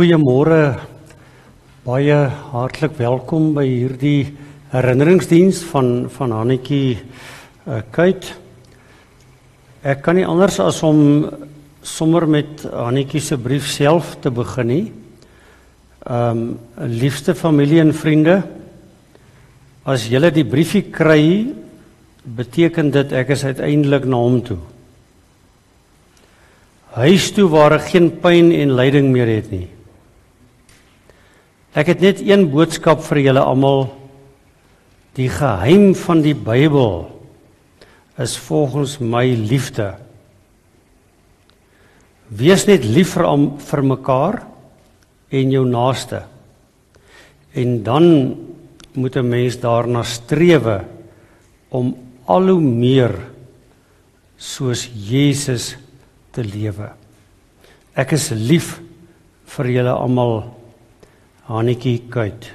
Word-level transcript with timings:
Goeiemôre. 0.00 0.80
Baie 1.84 2.14
hartlik 2.54 2.94
welkom 2.96 3.50
by 3.52 3.66
hierdie 3.68 4.30
herinneringsdiens 4.72 5.58
van 5.68 6.06
van 6.08 6.30
Hannetjie 6.32 6.94
uh, 6.96 7.82
Kuit. 7.92 8.30
Ek 9.84 10.00
kan 10.00 10.16
nie 10.16 10.24
anders 10.24 10.56
as 10.64 10.78
om 10.88 11.26
sommer 11.84 12.24
met 12.24 12.64
Hannetjie 12.64 13.20
se 13.20 13.36
brief 13.36 13.66
self 13.68 14.14
te 14.24 14.32
begin 14.32 14.70
nie. 14.72 14.86
Ehm 16.06 16.40
um, 16.40 16.46
liefste 16.94 17.34
familie 17.36 17.82
en 17.82 17.92
vriende, 17.92 18.38
as 19.84 20.06
julle 20.08 20.30
die 20.32 20.46
briefie 20.48 20.86
kry, 20.88 21.50
beteken 22.24 22.88
dit 22.94 23.12
ek 23.20 23.34
is 23.36 23.44
uiteindelik 23.44 24.08
na 24.08 24.22
hom 24.22 24.40
toe. 24.48 24.62
Huis 26.96 27.28
toe 27.36 27.50
waar 27.52 27.76
ek 27.76 27.92
geen 27.92 28.08
pyn 28.24 28.48
en 28.62 28.74
lyding 28.80 29.12
meer 29.12 29.34
het 29.34 29.52
nie. 29.52 29.68
Ek 31.70 31.86
het 31.86 32.00
net 32.02 32.20
een 32.24 32.48
boodskap 32.50 33.02
vir 33.06 33.20
julle 33.28 33.42
almal. 33.46 33.86
Die 35.14 35.28
geheim 35.30 35.92
van 35.94 36.22
die 36.22 36.34
Bybel 36.34 37.06
is 38.20 38.36
volgens 38.36 38.98
my 38.98 39.24
liefde. 39.34 39.94
Wees 42.30 42.66
net 42.66 42.84
lief 42.84 43.14
vir 43.14 43.26
am- 43.26 43.58
vir 43.58 43.82
mekaar 43.82 44.42
en 45.30 45.50
jou 45.50 45.64
naaste. 45.66 46.24
En 47.54 47.82
dan 47.82 48.36
moet 48.94 49.16
'n 49.16 49.28
mens 49.28 49.56
daarna 49.56 50.02
strewe 50.02 50.84
om 51.70 51.96
al 52.26 52.48
hoe 52.48 52.60
meer 52.60 53.14
soos 54.36 54.90
Jesus 54.94 55.76
te 56.32 56.42
lewe. 56.42 56.90
Ek 57.94 58.12
is 58.12 58.30
lief 58.30 58.80
vir 59.44 59.66
julle 59.66 59.92
almal 59.92 60.59
Hannetjie 61.50 62.04
Kuit. 62.06 62.46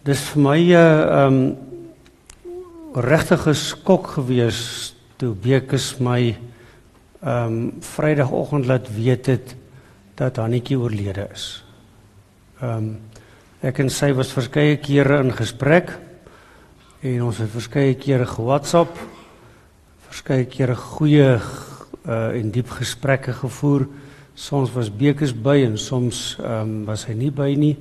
Dis 0.00 0.22
vir 0.30 0.40
my 0.40 0.60
'n 0.64 0.72
uh, 0.72 1.26
um 1.26 1.56
regtige 2.96 3.52
skok 3.54 4.06
gewees 4.16 4.94
toe 5.18 5.34
Bekus 5.34 6.00
my 6.00 6.36
um 7.20 7.72
Vrydagoggend 7.80 8.66
laat 8.66 8.88
weet 8.88 9.26
het 9.26 9.56
dat 10.16 10.36
Hannetjie 10.36 10.78
oorlede 10.78 11.28
is. 11.34 11.62
Um 12.62 13.00
ek 13.60 13.78
en 13.78 13.90
sy 13.90 14.12
was 14.12 14.32
verskeie 14.32 14.76
kere 14.80 15.20
in 15.20 15.32
gesprek 15.32 15.98
en 17.02 17.22
ons 17.22 17.38
het 17.38 17.50
verskeie 17.50 17.94
kere 17.94 18.24
ge-WhatsApp, 18.26 18.96
verskeie 20.08 20.46
kere 20.46 20.74
goeie 20.76 21.36
uh 22.08 22.32
en 22.32 22.50
diep 22.50 22.70
gesprekke 22.70 23.32
gevoer. 23.32 23.84
Soms 24.38 24.70
was 24.70 24.90
Bekus 24.94 25.32
by 25.34 25.64
en 25.66 25.74
soms 25.78 26.36
um 26.38 26.84
was 26.86 27.08
hy 27.08 27.16
nie 27.18 27.32
by 27.34 27.48
nie. 27.58 27.74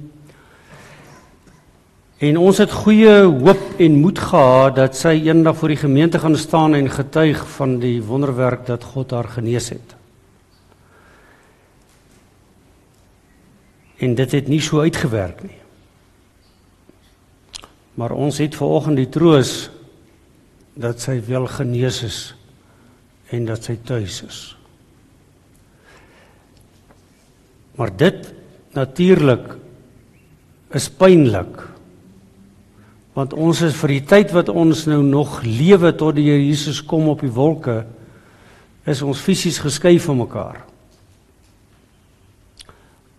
En 2.17 2.39
ons 2.41 2.57
het 2.57 2.73
goeie 2.73 3.11
hoop 3.29 3.77
en 3.77 3.99
moed 4.01 4.17
gehad 4.17 4.79
dat 4.79 4.97
sy 4.97 5.13
eendag 5.27 5.59
voor 5.59 5.75
die 5.75 5.83
gemeente 5.83 6.17
gaan 6.19 6.37
staan 6.37 6.73
en 6.73 6.89
getuig 6.89 7.43
van 7.59 7.77
die 7.77 8.01
wonderwerk 8.01 8.65
dat 8.65 8.83
God 8.83 9.13
haar 9.13 9.29
genees 9.35 9.69
het. 9.69 9.93
En 14.01 14.17
dit 14.17 14.31
het 14.31 14.49
nie 14.49 14.61
so 14.61 14.81
uitgewerk 14.81 15.45
nie. 15.45 15.61
Maar 18.01 18.17
ons 18.17 18.41
het 18.41 18.57
vanoggend 18.57 18.97
die 18.97 19.09
troos 19.13 19.69
dat 20.73 21.01
sy 21.05 21.19
wel 21.29 21.45
genees 21.53 22.01
is 22.05 22.21
en 23.29 23.45
dat 23.45 23.69
sy 23.69 23.77
tuis 23.85 24.23
is. 24.25 24.56
Maar 27.77 27.93
dit 27.93 28.33
natuurlik 28.75 29.53
is 30.75 30.89
pynlik. 30.89 31.61
Want 33.17 33.33
ons 33.33 33.61
is 33.65 33.77
vir 33.79 33.95
die 33.95 34.05
tyd 34.05 34.33
wat 34.35 34.49
ons 34.53 34.85
nou 34.89 34.99
nog 35.05 35.39
lewe 35.45 35.93
tot 35.97 36.17
die 36.17 36.27
Here 36.27 36.41
Jesus 36.41 36.83
kom 36.85 37.07
op 37.09 37.23
die 37.25 37.33
wolke, 37.33 37.83
is 38.87 39.01
ons 39.01 39.21
fisies 39.21 39.59
geskei 39.61 39.97
van 39.99 40.21
mekaar. 40.21 40.61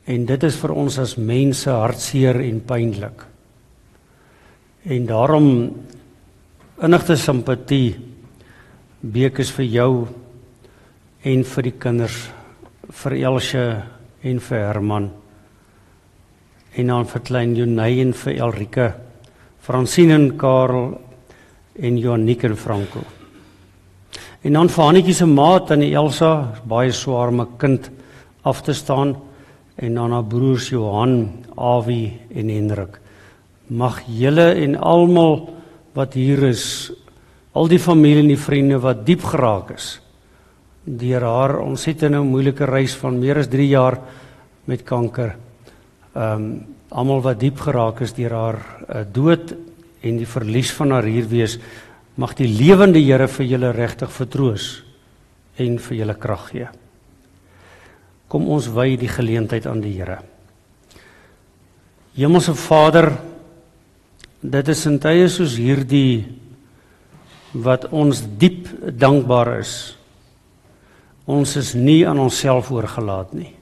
En 0.09 0.25
dit 0.25 0.45
is 0.47 0.57
vir 0.57 0.73
ons 0.73 1.01
as 1.03 1.19
mense 1.21 1.69
hartseer 1.69 2.39
en 2.47 2.63
pynlik. 2.65 3.27
En 4.89 5.05
daarom 5.07 5.49
innigte 6.81 7.19
simpatie 7.19 7.99
bekes 9.03 9.51
vir 9.59 9.67
jou 9.69 9.93
en 11.27 11.45
vir 11.45 11.67
die 11.67 11.77
kinders 11.77 12.17
vir 13.03 13.19
Elsje 13.19 13.65
en 14.23 14.41
vir 14.41 14.59
Herman. 14.59 15.11
En 16.75 16.87
dan 16.87 17.07
vir 17.07 17.23
klein 17.27 17.55
Jonay 17.57 18.01
en 18.03 18.13
vir 18.13 18.39
Elrike 18.39 18.89
Francine 19.63 20.15
en 20.15 20.31
Karel 20.39 20.93
en 21.79 21.99
Joaniek 21.99 22.45
en 22.45 22.57
Franco. 22.57 23.03
En 24.43 24.53
dan 24.53 24.69
vir 24.69 24.85
Hannetjie 24.85 25.15
se 25.15 25.27
maat 25.27 25.71
aan 25.71 25.85
die 25.85 25.95
Elsa 25.95 26.55
baie 26.65 26.93
swaar 26.93 27.29
om 27.29 27.41
'n 27.41 27.57
kind 27.59 27.91
af 28.43 28.63
te 28.63 28.73
staan. 28.73 29.17
En 29.77 29.95
dan 29.95 30.13
haar 30.13 30.25
broers 30.25 30.69
Johan, 30.69 31.45
Avi 31.57 32.13
en 32.35 32.49
Hendrik. 32.49 32.99
Mag 33.67 34.03
julle 34.07 34.55
en 34.55 34.77
almal 34.77 35.55
wat 35.95 36.15
hier 36.15 36.43
is 36.43 36.93
al 37.53 37.69
die 37.69 37.79
familie 37.79 38.23
en 38.23 38.29
die 38.29 38.37
vriende 38.37 38.79
wat 38.81 39.07
diep 39.07 39.23
geraak 39.23 39.71
is 39.71 40.01
deur 40.97 41.23
haar 41.23 41.61
'n 41.61 42.27
moeilike 42.27 42.65
reis 42.65 42.95
van 42.97 43.19
meer 43.19 43.39
as 43.39 43.49
3 43.49 43.69
jaar 43.69 43.99
met 44.65 44.85
kanker. 44.85 45.37
Ehm 46.15 46.33
um, 46.33 46.67
almal 46.89 47.21
wat 47.21 47.41
diep 47.41 47.61
geraak 47.61 48.01
is 48.01 48.15
deur 48.15 48.33
haar 48.33 48.59
uh, 48.89 49.05
dood 49.13 49.55
en 50.01 50.17
die 50.17 50.27
verlies 50.27 50.71
van 50.73 50.91
haar 50.91 51.05
hier 51.05 51.29
wees, 51.29 51.59
mag 52.15 52.35
die 52.35 52.49
lewende 52.49 52.99
Here 52.99 53.29
vir 53.29 53.47
julle 53.47 53.73
regtig 53.73 54.11
vertroos 54.11 54.83
en 55.57 55.79
vir 55.79 55.97
julle 55.97 56.15
krag 56.15 56.51
gee. 56.51 56.69
Kom 58.29 58.49
ons 58.49 58.69
wy 58.69 58.97
die 58.97 59.09
geleentheid 59.09 59.67
aan 59.67 59.81
die 59.81 59.93
Here. 59.93 60.19
Hemelse 62.15 62.55
Vader, 62.55 63.13
dit 64.41 64.69
is 64.69 64.87
in 64.87 64.99
tye 64.99 65.29
soos 65.29 65.57
hierdie 65.57 66.25
wat 67.53 67.85
ons 67.93 68.25
diep 68.39 68.69
dankbaar 68.99 69.59
is 69.61 69.98
Ons 71.29 71.57
is 71.61 71.75
nie 71.77 72.07
aan 72.09 72.21
onsself 72.23 72.71
oorgelaat 72.73 73.35
nie. 73.37 73.53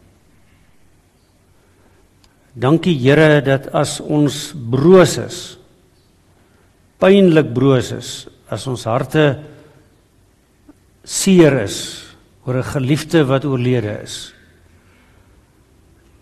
Dankie 2.56 2.94
Here 2.96 3.42
dat 3.44 3.68
as 3.76 3.98
ons 4.00 4.54
broos 4.54 5.16
is, 5.20 5.40
pynlik 7.02 7.50
broos 7.52 7.90
is, 7.92 8.10
as 8.48 8.64
ons 8.70 8.86
harte 8.88 9.26
seer 11.04 11.58
is 11.64 12.06
oor 12.46 12.62
'n 12.62 12.70
geliefde 12.72 13.26
wat 13.26 13.44
oorlede 13.44 14.00
is. 14.02 14.32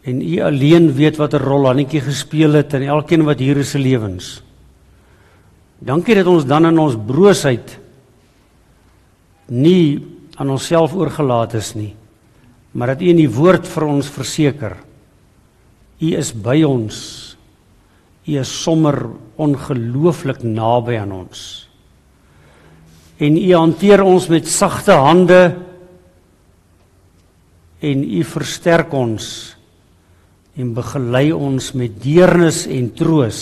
En 0.05 0.21
U 0.21 0.41
alleen 0.41 0.93
weet 0.93 1.17
watter 1.17 1.41
rol 1.41 1.67
Hannetjie 1.67 2.01
gespeel 2.01 2.53
het 2.53 2.75
in 2.75 2.83
elkeen 2.83 3.25
wat 3.25 3.39
hier 3.39 3.57
is 3.57 3.71
se 3.71 3.79
lewens. 3.79 4.43
Dankie 5.79 6.15
dat 6.15 6.27
ons 6.27 6.45
dan 6.45 6.67
in 6.67 6.79
ons 6.79 6.97
broosheid 6.97 7.79
nie 9.49 10.14
aan 10.35 10.51
onsself 10.51 10.95
oorgelaat 10.95 11.55
is 11.55 11.75
nie, 11.79 11.93
maar 12.75 12.95
dat 12.95 13.03
U 13.05 13.11
in 13.13 13.21
die 13.23 13.31
woord 13.31 13.69
vir 13.71 13.87
ons 13.87 14.11
verseker. 14.11 14.75
U 16.03 16.09
is 16.19 16.33
by 16.35 16.59
ons. 16.67 16.97
U 18.27 18.39
is 18.41 18.51
sommer 18.65 18.99
ongelooflik 19.41 20.43
naby 20.43 20.99
aan 20.99 21.13
ons. 21.15 21.45
En 23.23 23.37
U 23.39 23.51
hanteer 23.55 24.03
ons 24.03 24.27
met 24.33 24.49
sagte 24.51 24.97
hande 24.99 25.43
en 27.85 28.03
U 28.03 28.25
versterk 28.27 28.95
ons 28.97 29.29
en 30.55 30.75
begelei 30.75 31.29
ons 31.35 31.71
met 31.79 31.95
deernis 32.03 32.65
en 32.71 32.91
troos. 32.95 33.41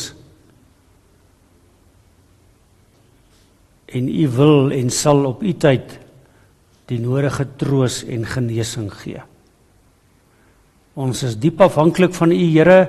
En 3.92 4.09
U 4.09 4.28
wil 4.37 4.72
en 4.76 4.92
sal 4.92 5.24
op 5.33 5.44
U 5.44 5.57
tyd 5.57 6.01
die 6.92 7.00
nodige 7.00 7.46
troos 7.59 8.02
en 8.05 8.26
genesing 8.28 8.90
gee. 9.02 9.22
Ons 10.92 11.22
is 11.24 11.38
diep 11.40 11.62
afhanklik 11.64 12.12
van 12.16 12.35
U 12.35 12.40
Here. 12.40 12.81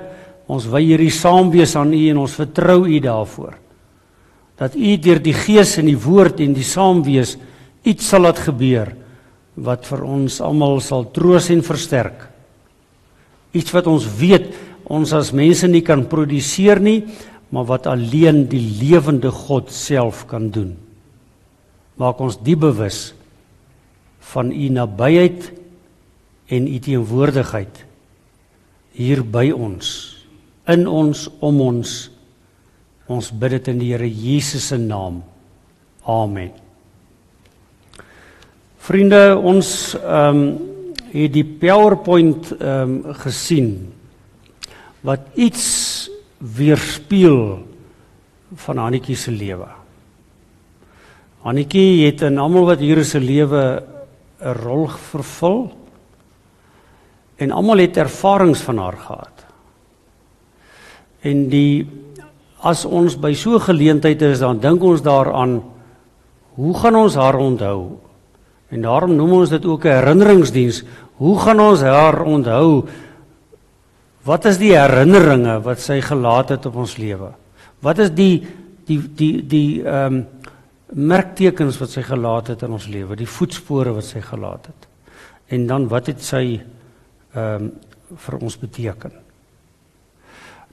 Ons 0.50 0.66
wy 0.68 0.82
hierdie 0.84 1.12
saam 1.14 1.48
wees 1.54 1.72
aan 1.80 1.94
U 1.96 2.02
en 2.10 2.20
ons 2.26 2.36
vertrou 2.36 2.82
U 2.84 2.98
daarvoor. 3.00 3.56
Dat 4.60 4.76
U 4.76 4.90
deur 5.00 5.22
die 5.24 5.36
Gees 5.36 5.78
en 5.80 5.88
die 5.88 5.98
woord 5.98 6.42
en 6.44 6.52
die 6.56 6.66
saam 6.66 7.00
wees 7.06 7.38
iets 7.84 8.12
sal 8.12 8.24
laat 8.26 8.42
gebeur 8.44 8.92
wat 9.54 9.86
vir 9.86 10.04
ons 10.04 10.40
almal 10.42 10.80
sal 10.82 11.06
troos 11.14 11.48
en 11.54 11.62
versterk. 11.64 12.28
Iets 13.54 13.72
wat 13.74 13.88
ons 13.88 14.06
weet 14.18 14.50
ons 14.90 15.12
as 15.16 15.32
mense 15.32 15.68
nie 15.70 15.84
kan 15.84 16.04
produseer 16.10 16.80
nie, 16.82 17.04
maar 17.54 17.68
wat 17.70 17.86
alleen 17.88 18.44
die 18.50 18.60
lewende 18.82 19.30
God 19.32 19.70
self 19.72 20.24
kan 20.28 20.50
doen. 20.52 20.74
Maak 21.96 22.20
ons 22.20 22.36
diep 22.42 22.66
bewus 22.66 23.14
van 24.32 24.50
u 24.52 24.68
nabyheid 24.72 25.52
en 26.48 26.66
u 26.68 26.78
teenwoordigheid 26.78 27.84
hier 28.94 29.24
by 29.24 29.50
ons 29.50 30.14
in 30.70 30.86
ons 30.88 31.26
om 31.44 31.60
ons. 31.60 31.94
Ons 33.12 33.30
bid 33.36 33.58
dit 33.58 33.72
in 33.74 33.80
die 33.82 33.90
Here 33.92 34.08
Jesus 34.08 34.70
se 34.70 34.78
naam. 34.80 35.20
Amen. 36.08 36.52
Vriende 38.84 39.36
ons 39.40 39.68
ehm 40.00 40.40
um, 40.44 40.46
het 41.14 41.30
die 41.30 41.44
powerpoint 41.46 42.48
ehm 42.56 42.94
um, 43.06 43.14
gesien 43.20 43.68
wat 45.06 45.28
iets 45.38 46.08
weerspieël 46.38 47.60
van 48.64 48.80
Hannetjie 48.82 49.16
se 49.16 49.30
lewe. 49.30 49.68
Hannetjie 51.44 52.06
het 52.06 52.24
in 52.26 52.40
almal 52.42 52.66
wat 52.72 52.82
hier 52.82 52.98
is 52.98 53.12
se 53.14 53.20
lewe 53.20 53.62
'n 54.44 54.54
rol 54.60 54.88
vervul 54.88 55.72
en 57.36 57.50
almal 57.50 57.82
het 57.82 57.96
ervarings 57.96 58.60
van 58.60 58.78
haar 58.78 58.98
gehad. 58.98 59.44
En 61.24 61.48
die 61.48 61.86
as 62.60 62.84
ons 62.84 63.16
by 63.16 63.34
so 63.34 63.56
'n 63.56 63.60
geleentheid 63.60 64.22
is, 64.22 64.38
dan 64.38 64.60
dink 64.60 64.82
ons 64.82 65.02
daaraan 65.02 65.62
hoe 66.54 66.74
gaan 66.78 66.96
ons 66.96 67.14
haar 67.14 67.36
onthou? 67.36 67.98
En 68.68 68.80
daarom 68.80 69.16
noem 69.16 69.32
ons 69.32 69.48
dit 69.48 69.64
ook 69.64 69.84
'n 69.84 69.88
herinneringsdiens. 69.88 70.84
Hoe 71.16 71.38
gaan 71.38 71.60
ons 71.60 71.80
haar 71.80 72.22
onthou? 72.22 72.84
Wat 74.22 74.44
is 74.44 74.58
die 74.58 74.72
herinneringe 74.72 75.60
wat 75.62 75.80
sy 75.80 76.00
gelaat 76.00 76.48
het 76.48 76.66
op 76.66 76.76
ons 76.76 76.96
lewe? 76.96 77.32
Wat 77.80 77.98
is 77.98 78.10
die 78.10 78.46
die 78.86 79.00
die 79.14 79.46
die 79.46 79.82
ehm 79.84 80.14
um, 80.14 80.26
merktekens 80.94 81.78
wat 81.80 81.90
sy 81.90 82.04
gelaat 82.06 82.52
het 82.52 82.62
in 82.62 82.74
ons 82.76 82.86
lewe, 82.90 83.16
die 83.18 83.28
voetspore 83.28 83.94
wat 83.96 84.06
sy 84.06 84.22
gelaat 84.22 84.68
het. 84.70 84.88
En 85.54 85.66
dan 85.66 85.88
wat 85.90 86.12
het 86.12 86.22
sy 86.22 86.46
ehm 87.34 87.68
um, 87.68 87.74
vir 88.14 88.34
ons 88.46 88.54
beteken? 88.60 89.14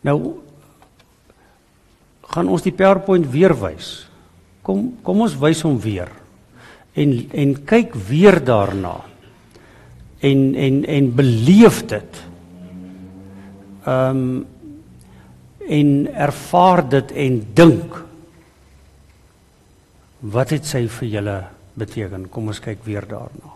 Nou 0.05 0.17
gaan 2.31 2.49
ons 2.51 2.61
die 2.61 2.73
PowerPoint 2.75 3.25
weer 3.31 3.55
wys. 3.57 3.87
Kom 4.61 4.91
kom 5.01 5.23
ons 5.25 5.37
wys 5.41 5.63
hom 5.65 5.79
weer. 5.81 6.11
En 6.93 7.15
en 7.31 7.55
kyk 7.65 7.95
weer 8.09 8.37
daarna. 8.45 8.99
En 10.19 10.43
en 10.53 10.83
en 10.85 11.09
beleef 11.15 11.81
dit. 11.89 12.21
Ehm 13.85 14.21
um, 14.21 14.45
en 15.71 15.91
ervaar 16.13 16.81
dit 16.89 17.11
en 17.11 17.35
dink 17.53 18.01
Wat 20.21 20.51
het 20.53 20.67
sy 20.69 20.83
vir 20.99 21.07
julle 21.09 21.35
beteken? 21.81 22.27
Kom 22.29 22.51
ons 22.53 22.59
kyk 22.61 22.83
weer 22.85 23.07
daarna. 23.09 23.50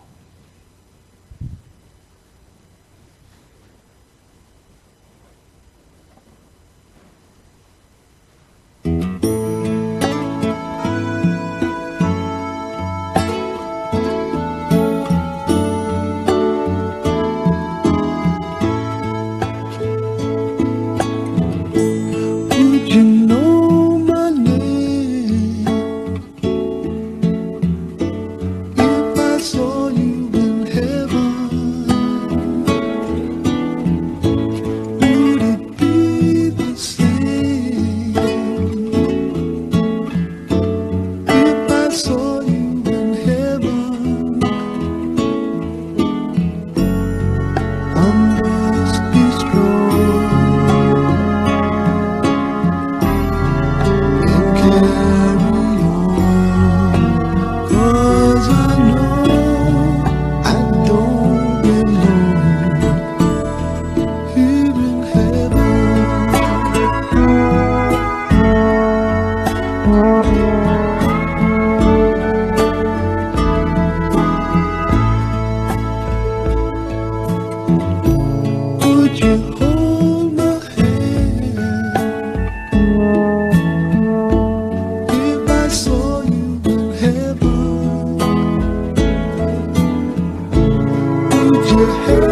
heard. 91.86 92.25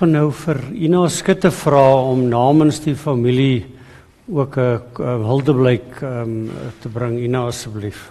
Wil 0.00 0.14
nou 0.14 0.28
vir 0.32 0.58
Ina 0.80 1.02
Skutte 1.12 1.50
vra 1.52 1.82
om 2.08 2.22
namens 2.32 2.78
die 2.80 2.94
familie 2.96 3.66
ook 4.32 4.56
'n 4.56 5.24
huldeblyk 5.28 6.00
um, 6.00 6.48
te 6.80 6.88
bring 6.88 7.18
Ina 7.20 7.44
asseblief. 7.46 8.08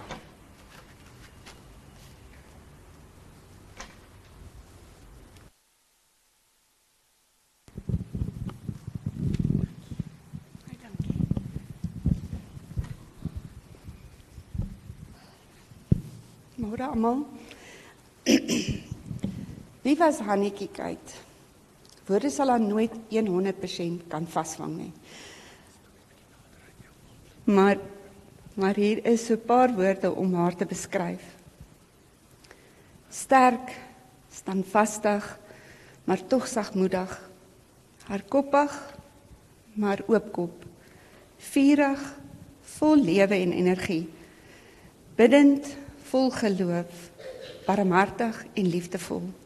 Môre 16.54 16.86
almal. 16.86 17.26
Wie 19.82 19.96
was 19.98 20.20
Hannetjie 20.20 20.70
kyk? 20.70 21.29
Woorde 22.10 22.30
sal 22.34 22.50
haar 22.50 22.60
nooit 22.60 22.96
100% 23.14 24.08
kan 24.10 24.26
vasvang 24.26 24.76
nie. 24.76 24.92
Maar 27.44 27.78
maar 28.54 28.74
hier 28.74 29.04
is 29.06 29.26
so 29.26 29.34
'n 29.34 29.44
paar 29.46 29.72
woorde 29.74 30.14
om 30.14 30.34
haar 30.34 30.56
te 30.56 30.66
beskryf. 30.66 31.22
Sterk, 33.08 33.78
standvastig, 34.30 35.38
maar 36.04 36.26
tog 36.26 36.46
sagmoedig. 36.46 37.30
Hardkoppig, 38.04 38.96
maar 39.72 40.02
oopkop. 40.06 40.64
Vurig, 41.36 42.18
vol 42.60 42.96
lewe 42.96 43.34
en 43.34 43.52
energie. 43.52 44.08
Biddend, 45.14 45.76
vol 46.02 46.30
geloof, 46.30 47.10
barmhartig 47.66 48.44
en 48.54 48.66
liefdevol. 48.66 49.39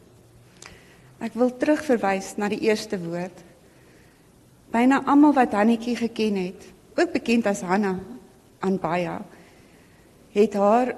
Ek 1.23 1.35
wil 1.35 1.53
terugverwys 1.57 2.35
na 2.37 2.49
die 2.49 2.61
eerste 2.67 2.99
woord. 2.99 3.43
Byna 4.75 5.03
almal 5.07 5.35
wat 5.37 5.55
Hannetjie 5.55 5.97
geken 5.97 6.37
het, 6.37 6.65
ook 6.99 7.13
bekend 7.13 7.47
as 7.47 7.63
Hanna 7.63 7.99
aan 8.65 8.79
Baia, 8.79 9.21
het 10.35 10.55
haar 10.59 10.95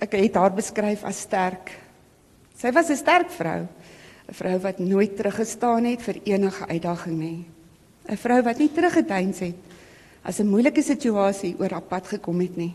ek 0.00 0.16
het 0.16 0.34
haar 0.34 0.54
beskryf 0.56 1.04
as 1.04 1.20
sterk. 1.26 1.74
Sy 2.56 2.72
was 2.72 2.88
'n 2.88 2.96
sterk 2.96 3.30
vrou, 3.30 3.68
'n 4.28 4.34
vrou 4.34 4.58
wat 4.58 4.78
nooit 4.78 5.16
teruggestaan 5.16 5.84
het 5.84 6.02
vir 6.02 6.20
enige 6.24 6.66
uitdaging 6.66 7.18
nie. 7.18 7.46
'n 8.08 8.16
Vrou 8.16 8.42
wat 8.42 8.58
nie 8.58 8.72
teruggeduins 8.72 9.38
het 9.38 9.56
as 10.22 10.40
'n 10.40 10.48
moeilike 10.48 10.82
situasie 10.82 11.54
oor 11.58 11.70
haar 11.70 11.82
pad 11.82 12.06
gekom 12.06 12.40
het 12.40 12.56
nie. 12.56 12.74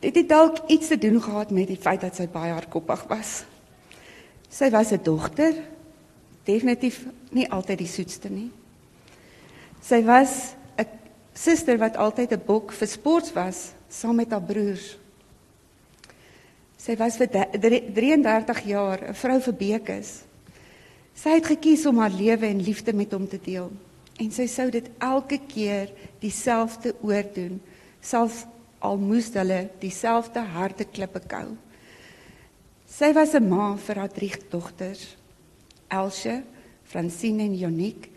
Dit 0.00 0.14
het 0.14 0.28
dalk 0.28 0.56
iets 0.66 0.88
te 0.88 0.98
doen 0.98 1.22
gehad 1.22 1.50
met 1.50 1.66
die 1.66 1.76
feit 1.76 2.00
dat 2.00 2.16
sy 2.16 2.28
baie 2.28 2.52
hardkoppig 2.52 3.04
was. 3.08 3.44
Sy 4.52 4.68
was 4.70 4.92
'n 4.92 5.00
dogter, 5.02 5.54
definitief 6.44 7.06
nie 7.30 7.48
altyd 7.48 7.78
die 7.78 7.88
soetste 7.88 8.28
nie. 8.28 8.50
Sy 9.80 10.02
was 10.04 10.54
'n 10.76 10.86
suster 11.34 11.78
wat 11.78 11.96
altyd 11.96 12.32
'n 12.32 12.42
bok 12.46 12.72
vir 12.72 12.88
sports 12.88 13.32
was 13.32 13.72
saam 13.88 14.16
met 14.16 14.30
haar 14.30 14.42
broers. 14.42 14.98
Sy 16.76 16.96
was 16.96 17.16
vir 17.16 17.26
de- 17.30 17.58
drie- 17.58 17.92
33 17.92 18.60
jaar 18.66 19.00
'n 19.08 19.14
vrou 19.14 19.40
vir 19.40 19.54
bekes. 19.54 20.22
Sy 21.14 21.30
het 21.30 21.46
gekies 21.46 21.86
om 21.86 21.98
haar 21.98 22.10
lewe 22.10 22.46
en 22.46 22.62
liefde 22.62 22.92
met 22.92 23.12
hom 23.12 23.28
te 23.28 23.38
deel 23.38 23.70
en 24.18 24.30
sy 24.30 24.46
sou 24.46 24.70
dit 24.70 24.90
elke 24.98 25.38
keer 25.48 25.90
dieselfde 26.20 26.94
oordoen, 27.02 27.60
selfs 28.00 28.44
al 28.78 28.96
moes 28.96 29.30
hulle 29.34 29.70
dieselfde 29.80 30.40
harde 30.40 30.84
klippe 30.84 31.20
kou. 31.26 31.56
Sy 32.92 33.14
was 33.16 33.32
'n 33.34 33.48
ma 33.48 33.74
vir 33.76 33.96
haar 33.96 34.12
drie 34.12 34.34
dogters, 34.50 35.16
Elsje, 35.88 36.42
Francine 36.84 37.42
en 37.42 37.56
Joniek, 37.56 38.10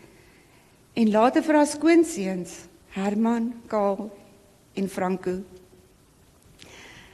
en 0.94 1.10
later 1.10 1.42
vir 1.42 1.54
haar 1.54 1.66
skoonseuns, 1.66 2.68
Herman, 2.90 3.54
Karl 3.68 4.10
en 4.74 4.88
Franco. 4.88 5.40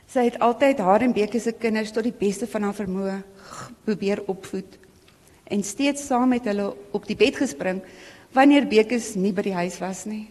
Sy 0.06 0.24
het 0.24 0.38
altyd 0.38 0.78
haar 0.78 1.02
en 1.02 1.12
Bekke 1.12 1.40
se 1.40 1.52
kinders 1.52 1.92
tot 1.92 2.02
die 2.02 2.12
beste 2.18 2.46
van 2.46 2.62
haar 2.62 2.74
vermoë 2.74 3.22
probeer 3.84 4.22
opvoed 4.26 4.78
en 5.44 5.62
steeds 5.62 6.06
saam 6.06 6.28
met 6.28 6.44
hulle 6.44 6.74
op 6.92 7.06
die 7.06 7.16
bed 7.16 7.36
gespring 7.36 7.82
wanneer 8.32 8.66
Bekkes 8.66 9.14
nie 9.14 9.32
by 9.32 9.42
die 9.42 9.54
huis 9.54 9.78
was 9.78 10.04
nie. 10.04 10.28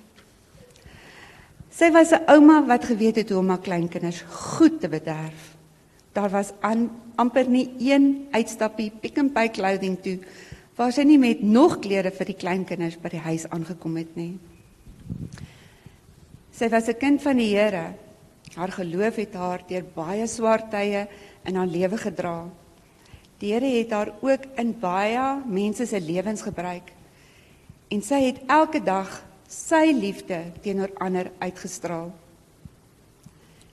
Sy 1.71 1.91
was 1.91 2.11
'n 2.11 2.27
ouma 2.27 2.65
wat 2.67 2.85
geweet 2.85 3.15
het 3.15 3.29
hoe 3.29 3.39
om 3.39 3.49
haar 3.49 3.61
kleinkinders 3.61 4.21
goed 4.27 4.81
te 4.81 4.89
bederf. 4.89 5.55
Daar 6.13 6.29
was 6.29 6.51
aan, 6.59 6.89
amper 7.21 7.49
nie 7.49 7.67
een 7.79 8.27
uitstappie 8.33 8.89
Pick 9.01 9.19
n 9.21 9.29
Pay 9.35 9.51
clothing 9.53 9.99
toe 10.01 10.17
waar 10.77 10.93
sy 10.95 11.03
nie 11.05 11.19
met 11.21 11.43
nog 11.45 11.77
klere 11.83 12.09
vir 12.15 12.31
die 12.31 12.37
kleinkinders 12.41 12.97
by 13.01 13.11
die 13.13 13.21
huis 13.21 13.43
aangekom 13.53 13.99
het 13.99 14.15
nie. 14.17 14.33
Sy 16.51 16.69
was 16.69 16.87
'n 16.89 16.97
kind 16.97 17.21
van 17.21 17.37
die 17.37 17.53
Here. 17.55 17.93
Haar 18.55 18.71
geloof 18.71 19.15
het 19.15 19.33
haar 19.33 19.61
deur 19.67 19.83
baie 19.95 20.27
swaar 20.27 20.69
tye 20.69 21.07
in 21.45 21.55
haar 21.55 21.67
lewe 21.67 21.97
gedra. 21.97 22.49
Die 23.39 23.53
Here 23.53 23.65
het 23.65 23.91
haar 23.91 24.13
ook 24.21 24.43
in 24.57 24.79
baie 24.79 25.41
mense 25.45 25.85
se 25.85 25.99
lewens 25.99 26.41
gebruik. 26.41 26.91
En 27.89 28.01
sy 28.01 28.21
het 28.25 28.41
elke 28.47 28.83
dag 28.83 29.23
sy 29.47 29.91
liefde 29.93 30.51
teenoor 30.61 30.91
ander 30.97 31.31
uitgestraal. 31.39 32.11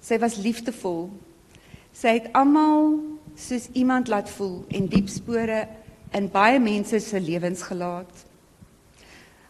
Sy 0.00 0.18
was 0.18 0.36
liefdevol. 0.36 1.10
Sy 1.92 2.08
het 2.08 2.32
almal 2.32 3.17
soos 3.38 3.68
iemand 3.72 4.08
laat 4.08 4.30
voel 4.30 4.64
en 4.74 4.88
diep 4.90 5.08
spore 5.08 5.66
in 6.16 6.26
baie 6.32 6.58
mense 6.58 6.98
se 7.00 7.20
lewens 7.20 7.62
gelaat. 7.62 8.24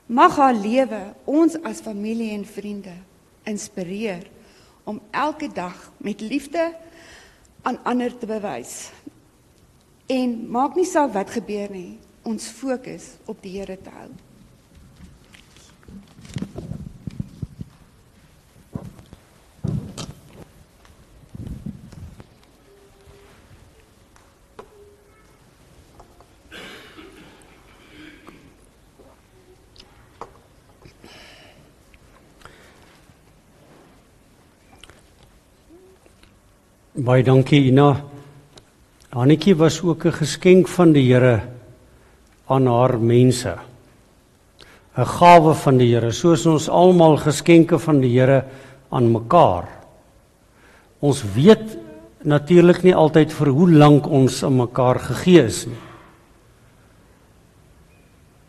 Mag 0.07 0.37
haar 0.37 0.57
lewe 0.57 1.01
ons 1.29 1.57
as 1.68 1.81
familie 1.85 2.33
en 2.37 2.44
vriende 2.48 2.94
inspireer 3.48 4.27
om 4.88 5.01
elke 5.11 5.48
dag 5.53 5.77
met 5.96 6.20
liefde 6.20 6.72
aan 7.62 7.81
ander 7.85 8.18
te 8.18 8.27
bewys. 8.27 8.90
En 10.09 10.38
maak 10.48 10.77
nie 10.77 10.88
saak 10.88 11.12
wat 11.12 11.31
gebeur 11.37 11.68
nie, 11.72 11.98
ons 12.24 12.48
fokus 12.48 13.16
op 13.29 13.42
die 13.44 13.59
Here 13.59 13.77
te 13.77 13.92
hou. 13.92 14.09
Baie 36.98 37.22
dankie 37.22 37.68
Ina. 37.68 37.92
Hannetjie 39.14 39.54
was 39.54 39.82
ook 39.82 40.04
'n 40.06 40.12
geskenk 40.12 40.68
van 40.68 40.92
die 40.92 41.06
Here 41.12 41.42
aan 42.48 42.66
haar 42.66 42.98
mense. 42.98 43.54
'n 44.96 45.06
Gawe 45.06 45.54
van 45.54 45.78
die 45.78 45.94
Here, 45.94 46.11
soos 46.11 46.46
ons 46.46 46.68
almal 46.68 47.16
geskenke 47.16 47.78
van 47.78 48.00
die 48.00 48.18
Here 48.18 48.44
aan 48.90 49.12
mekaar. 49.12 49.68
Ons 51.00 51.22
weet 51.22 51.78
natuurlik 52.24 52.82
nie 52.82 52.94
altyd 52.94 53.32
vir 53.32 53.46
hoe 53.46 53.70
lank 53.70 54.06
ons 54.06 54.42
aan 54.42 54.56
mekaar 54.56 54.98
gegee 54.98 55.44
is 55.44 55.66
nie. 55.66 55.78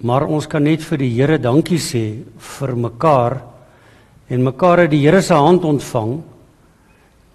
Maar 0.01 0.25
ons 0.25 0.47
kan 0.47 0.63
net 0.63 0.81
vir 0.81 0.97
die 0.97 1.13
Here 1.13 1.37
dankie 1.37 1.77
sê 1.77 2.23
vir 2.37 2.75
mekaar 2.75 3.43
en 4.27 4.43
mekaar 4.43 4.79
uit 4.79 4.91
die 4.91 5.05
Here 5.05 5.21
se 5.21 5.33
hand 5.33 5.63
ontvang 5.63 6.23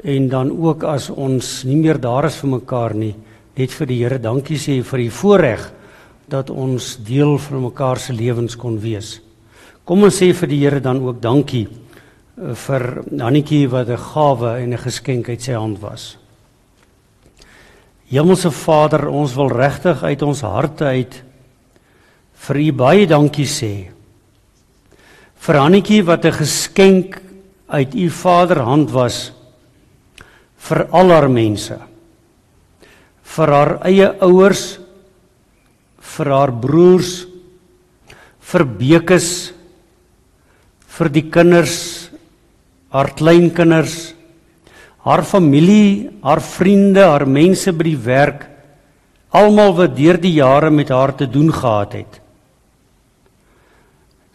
en 0.05 0.29
dan 0.29 0.51
ook 0.53 0.85
as 0.85 1.09
ons 1.11 1.62
nie 1.64 1.79
meer 1.81 1.97
daar 2.01 2.29
is 2.29 2.37
vir 2.37 2.51
mekaar 2.59 2.95
nie, 2.95 3.14
net 3.57 3.73
vir 3.73 3.88
die 3.88 4.01
Here 4.03 4.19
dankie 4.21 4.59
sê 4.61 4.83
vir 4.85 5.07
die 5.07 5.12
voorreg 5.12 5.62
dat 6.29 6.51
ons 6.51 6.97
deel 7.05 7.38
van 7.38 7.62
mekaar 7.69 8.01
se 8.01 8.12
lewens 8.12 8.57
kon 8.57 8.77
wees. 8.81 9.21
Kom 9.85 10.05
ons 10.05 10.21
sê 10.21 10.33
vir 10.37 10.51
die 10.51 10.61
Here 10.61 10.81
dan 10.85 11.01
ook 11.01 11.23
dankie 11.23 11.67
eh, 11.69 12.53
vir 12.53 13.05
Annetjie 13.21 13.67
wat 13.69 13.88
'n 13.88 13.97
gawe 13.97 14.61
en 14.61 14.73
'n 14.73 14.85
geskenk 14.85 15.29
uit 15.29 15.43
sy 15.43 15.53
hand 15.53 15.81
was. 15.81 16.17
Hemelse 18.09 18.51
Vader, 18.51 19.09
ons 19.09 19.35
wil 19.35 19.49
regtig 19.49 20.03
uit 20.03 20.23
ons 20.23 20.40
harte 20.40 20.85
uit 20.85 21.23
vir 22.35 22.57
U 22.57 22.73
baie 22.73 23.07
dankie 23.07 23.47
sê. 23.47 23.88
Vir 25.37 25.55
Annetjie 25.55 26.03
wat 26.05 26.25
'n 26.25 26.33
geskenk 26.33 27.21
uit 27.69 27.95
U 27.95 28.11
Vaderhand 28.11 28.90
was 28.90 29.34
vir 30.64 30.87
al 30.92 31.12
haar 31.12 31.29
mense. 31.29 31.77
Vir 33.35 33.53
haar 33.53 33.77
eie 33.88 34.09
ouers, 34.24 34.64
vir 36.14 36.31
haar 36.33 36.53
broers, 36.53 37.12
vir 38.44 38.64
bekes, 38.81 39.29
vir 40.94 41.11
die 41.11 41.24
kinders, 41.33 41.79
haar 42.94 43.11
kleinkinders, 43.18 44.14
haar 45.05 45.24
familie, 45.27 46.11
haar 46.22 46.40
vriende, 46.40 47.03
haar 47.03 47.27
mense 47.27 47.72
by 47.74 47.88
die 47.90 48.03
werk, 48.07 48.44
almal 49.35 49.74
wat 49.77 49.96
deur 49.96 50.20
die 50.22 50.37
jare 50.38 50.70
met 50.70 50.92
haar 50.94 51.12
te 51.18 51.27
doen 51.27 51.50
gehad 51.53 51.96
het. 51.98 52.20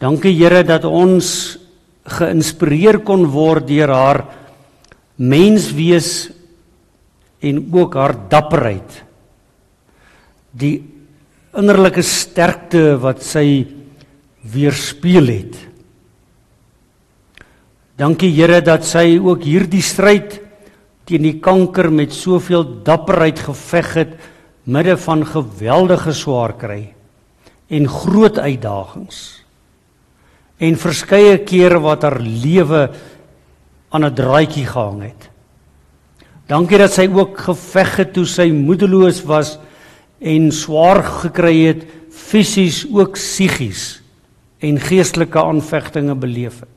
Dankie 0.00 0.32
Here 0.36 0.62
dat 0.64 0.84
ons 0.88 1.58
geïnspireer 2.08 3.00
kon 3.04 3.26
word 3.32 3.66
deur 3.68 3.90
haar 3.92 4.20
menswees 5.20 6.30
en 7.44 7.60
ook 7.72 7.96
haar 7.96 8.16
dapperheid. 8.32 9.02
Die 10.56 10.80
innerlike 11.56 12.02
sterkte 12.06 12.94
wat 13.02 13.22
sy 13.24 13.66
weerspieël 14.40 15.28
het. 15.28 15.56
Dankie 18.00 18.30
Here 18.32 18.62
dat 18.64 18.86
sy 18.88 19.18
ook 19.20 19.44
hierdie 19.44 19.84
stryd 19.84 20.38
teen 21.08 21.26
die 21.26 21.36
kanker 21.42 21.90
met 21.92 22.14
soveel 22.16 22.64
dapperheid 22.86 23.42
geveg 23.44 23.90
het 23.98 24.14
midde 24.64 24.96
van 25.00 25.26
geweldige 25.26 26.14
swaar 26.16 26.54
kry 26.56 26.80
en 27.70 27.88
groot 27.90 28.38
uitdagings. 28.38 29.18
En 30.60 30.76
verskeie 30.80 31.38
kere 31.48 31.80
wat 31.82 32.04
haar 32.06 32.20
lewe 32.20 32.88
aan 33.90 34.04
'n 34.04 34.14
draadjie 34.14 34.66
gehang 34.66 35.02
het. 35.02 35.30
Dankie 36.46 36.78
dat 36.78 36.92
sy 36.92 37.06
ook 37.06 37.38
geveg 37.38 37.96
het 37.96 38.12
toe 38.12 38.26
sy 38.26 38.50
moedeloos 38.50 39.22
was 39.22 39.58
en 40.18 40.50
swaar 40.52 41.02
gekry 41.02 41.66
het 41.66 41.86
fisies 42.10 42.86
ook 42.90 43.12
psigies 43.12 44.02
en 44.58 44.80
geestelike 44.80 45.38
aanvegtinge 45.38 46.14
beleef 46.14 46.60
het. 46.60 46.76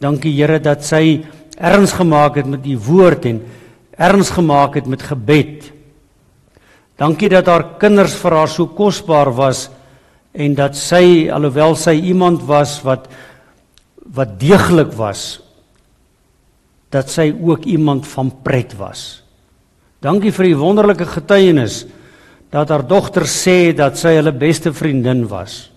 Dankie 0.00 0.32
Here 0.32 0.60
dat 0.60 0.84
sy 0.84 1.24
erns 1.56 1.92
gemaak 1.92 2.36
het 2.36 2.46
met 2.46 2.66
u 2.66 2.78
woord 2.78 3.26
en 3.28 3.42
erns 3.98 4.30
gemaak 4.30 4.74
het 4.74 4.86
met 4.86 5.02
gebed. 5.02 5.72
Dankie 6.96 7.28
dat 7.28 7.46
haar 7.46 7.64
kinders 7.80 8.14
vir 8.20 8.36
haar 8.36 8.48
so 8.48 8.66
kosbaar 8.66 9.32
was 9.36 9.68
en 10.32 10.54
dat 10.54 10.76
sy 10.76 11.28
alhoewel 11.32 11.76
sy 11.76 11.96
iemand 12.12 12.44
was 12.48 12.78
wat 12.84 13.08
wat 14.14 14.38
deeglik 14.40 14.92
was 14.98 15.40
dat 16.90 17.10
sy 17.10 17.30
ook 17.30 17.68
iemand 17.70 18.06
van 18.10 18.32
pret 18.42 18.74
was. 18.78 19.22
Dankie 20.02 20.32
vir 20.34 20.50
die 20.50 20.58
wonderlike 20.58 21.06
getuienis 21.06 21.84
dat 22.50 22.72
haar 22.72 22.82
dogter 22.82 23.28
sê 23.30 23.70
dat 23.76 23.98
sy 24.00 24.16
hulle 24.16 24.32
beste 24.34 24.72
vriendin 24.74 25.22
was. 25.30 25.68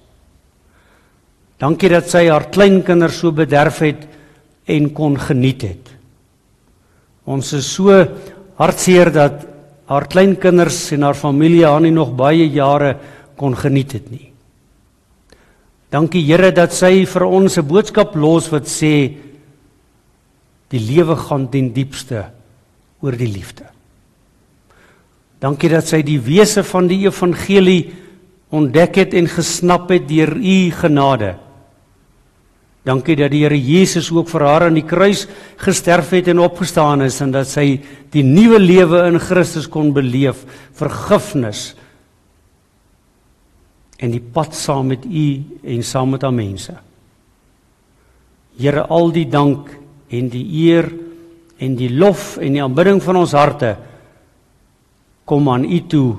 Dankie 1.61 1.91
dat 1.93 2.09
sy 2.09 2.25
haar 2.31 2.49
kleinkinders 2.49 3.21
so 3.21 3.31
bederf 3.35 3.83
het 3.85 4.07
en 4.65 4.89
kon 4.95 5.19
geniet 5.21 5.67
het. 5.67 5.91
Ons 7.29 7.53
is 7.53 7.69
so 7.69 7.93
hartseer 8.57 9.13
dat 9.13 9.45
haar 9.87 10.07
kleinkinders 10.09 10.87
en 10.95 11.05
haar 11.05 11.19
familie 11.19 11.65
haar 11.67 11.83
nie 11.83 11.93
nog 11.93 12.15
baie 12.17 12.49
jare 12.49 12.95
kon 13.37 13.55
geniet 13.55 13.93
het 13.99 14.09
nie. 14.11 14.32
Dankie 15.93 16.23
Here 16.25 16.49
dat 16.51 16.73
sy 16.73 17.06
vir 17.06 17.23
ons 17.23 17.58
'n 17.58 17.67
boodskap 17.67 18.15
los 18.15 18.49
wat 18.51 18.65
sê 18.65 19.13
die 20.69 20.79
lewe 20.79 21.15
gaan 21.15 21.47
ten 21.51 21.69
diepste 21.69 22.32
oor 23.01 23.12
die 23.12 23.29
liefde. 23.29 23.65
Dankie 25.39 25.69
dat 25.69 25.86
sy 25.86 26.01
die 26.01 26.17
wese 26.17 26.63
van 26.63 26.88
die 26.88 27.06
evangelie 27.06 27.93
ontdek 28.49 28.95
het 28.95 29.13
en 29.13 29.27
gesnap 29.27 29.89
het 29.89 30.08
deur 30.08 30.34
u 30.36 30.71
genade. 30.71 31.36
Dankie 32.84 33.15
dat 33.15 33.32
die 33.32 33.43
Here 33.43 33.60
Jesus 33.60 34.12
ook 34.12 34.29
vir 34.29 34.41
haar 34.41 34.63
aan 34.63 34.73
die 34.73 34.88
kruis 34.88 35.27
gesterf 35.58 36.10
het 36.10 36.27
en 36.27 36.39
opgestaan 36.39 37.01
is 37.01 37.21
en 37.21 37.32
dat 37.32 37.47
sy 37.47 37.79
die 38.12 38.23
nuwe 38.23 38.60
lewe 38.60 39.08
in 39.08 39.19
Christus 39.19 39.67
kon 39.67 39.93
beleef, 39.93 40.43
vergifnis 40.73 41.75
en 43.97 44.12
die 44.12 44.21
pad 44.21 44.56
saam 44.56 44.89
met 44.93 45.06
U 45.06 45.27
en 45.63 45.84
saam 45.84 46.13
met 46.15 46.21
haar 46.25 46.34
mense. 46.36 46.75
Here, 48.58 48.86
al 48.88 49.12
die 49.13 49.27
dank 49.29 49.69
en 50.13 50.29
die 50.29 50.45
eer 50.65 50.89
en 51.63 51.75
die 51.77 51.89
lof 51.89 52.38
en 52.38 52.53
die 52.53 52.63
aanbidding 52.63 53.01
van 53.03 53.21
ons 53.21 53.36
harte 53.38 53.75
kom 55.29 55.47
aan 55.49 55.65
U 55.65 55.79
toe 55.89 56.10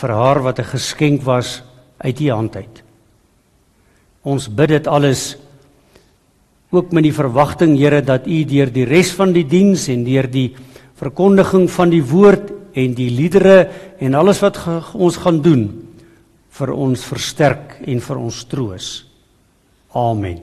vir 0.00 0.10
haar 0.14 0.42
wat 0.42 0.58
'n 0.58 0.72
geskenk 0.72 1.22
was 1.22 1.62
uit 1.98 2.20
U 2.20 2.30
hand 2.30 2.56
uit. 2.56 2.82
Ons 4.22 4.48
bid 4.48 4.68
dit 4.68 4.86
alles 4.86 5.36
ook 6.70 6.92
met 6.92 7.02
die 7.02 7.14
verwagting 7.14 7.78
Here 7.78 8.02
dat 8.02 8.26
U 8.26 8.44
deur 8.44 8.72
die 8.72 8.84
res 8.84 9.12
van 9.12 9.32
die 9.32 9.46
diens 9.46 9.88
en 9.88 10.04
deur 10.04 10.30
die 10.30 10.54
verkondiging 10.94 11.70
van 11.70 11.90
die 11.90 12.04
woord 12.04 12.52
en 12.74 12.94
die 12.94 13.10
liedere 13.10 13.70
en 13.98 14.14
alles 14.14 14.40
wat 14.40 14.56
ge, 14.56 14.82
ons 14.94 15.16
gaan 15.16 15.40
doen 15.42 15.89
vir 16.60 16.72
ons 16.76 17.04
versterk 17.08 17.80
en 17.88 18.00
vir 18.04 18.20
ons 18.20 18.40
troos. 18.50 18.88
Amen. 19.96 20.38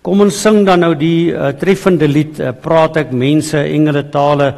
Kom 0.00 0.22
ons 0.24 0.38
sing 0.40 0.62
dan 0.64 0.84
nou 0.84 0.94
die 0.96 1.32
uh, 1.32 1.50
treffende 1.60 2.08
lied 2.08 2.38
uh, 2.40 2.54
praat 2.56 3.02
ek 3.02 3.12
mense 3.12 3.58
engele 3.58 4.06
tale 4.12 4.54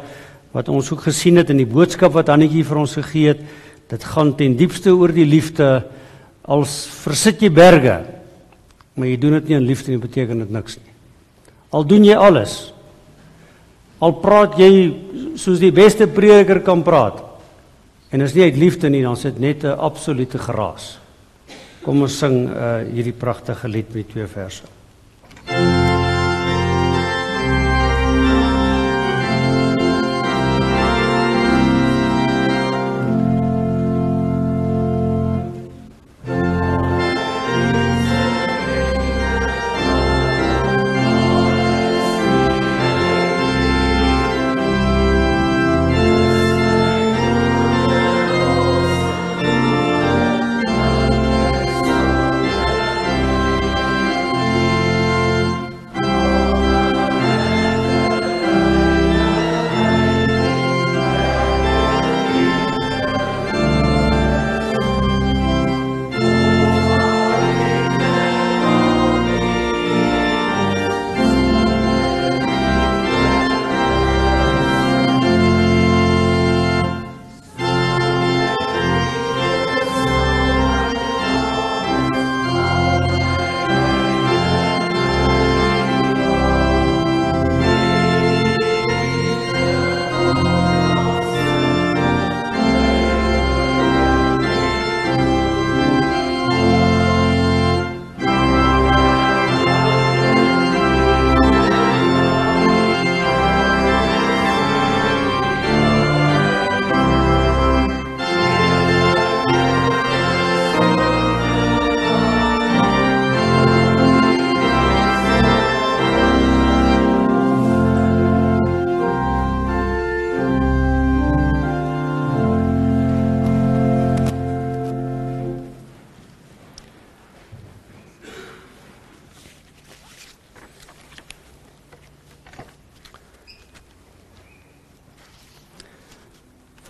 wat 0.53 0.69
ons 0.69 0.91
ook 0.93 1.07
gesien 1.09 1.41
het 1.41 1.49
in 1.51 1.63
die 1.63 1.67
boodskap 1.67 2.13
wat 2.15 2.29
Annetjie 2.31 2.63
vir 2.67 2.83
ons 2.83 2.95
gegee 3.01 3.33
het. 3.33 3.41
Dit 3.91 4.03
gaan 4.13 4.35
ten 4.37 4.55
diepste 4.59 4.93
oor 4.93 5.11
die 5.11 5.27
liefde 5.27 5.81
als 6.43 6.83
versit 7.03 7.41
jy 7.43 7.49
berge 7.53 8.01
Maar 8.93 9.09
jy 9.09 9.17
doen 9.17 9.37
dit 9.39 9.49
nie 9.49 9.57
in 9.57 9.67
liefde 9.67 9.93
nie, 9.93 10.01
beteken 10.01 10.43
dit 10.43 10.53
niks 10.53 10.77
nie. 10.77 10.91
Al 11.73 11.85
doen 11.89 12.05
jy 12.05 12.17
alles. 12.17 12.57
Al 14.03 14.13
praat 14.21 14.59
jy 14.61 14.69
soos 15.39 15.61
die 15.61 15.73
beste 15.73 16.05
prediker 16.11 16.61
kan 16.65 16.83
praat. 16.85 17.23
En 18.13 18.21
as 18.21 18.35
nie 18.37 18.43
uit 18.45 18.57
liefde 18.61 18.91
nie, 18.93 19.01
dan 19.01 19.17
sit 19.17 19.39
net 19.39 19.63
'n 19.63 19.77
absolute 19.77 20.37
geraas. 20.37 20.99
Kom 21.81 22.01
ons 22.01 22.17
sing 22.17 22.47
uh 22.49 22.85
hierdie 22.93 23.17
pragtige 23.17 23.67
lied 23.67 23.93
met 23.93 24.09
twee 24.09 24.27
verse. 24.27 24.63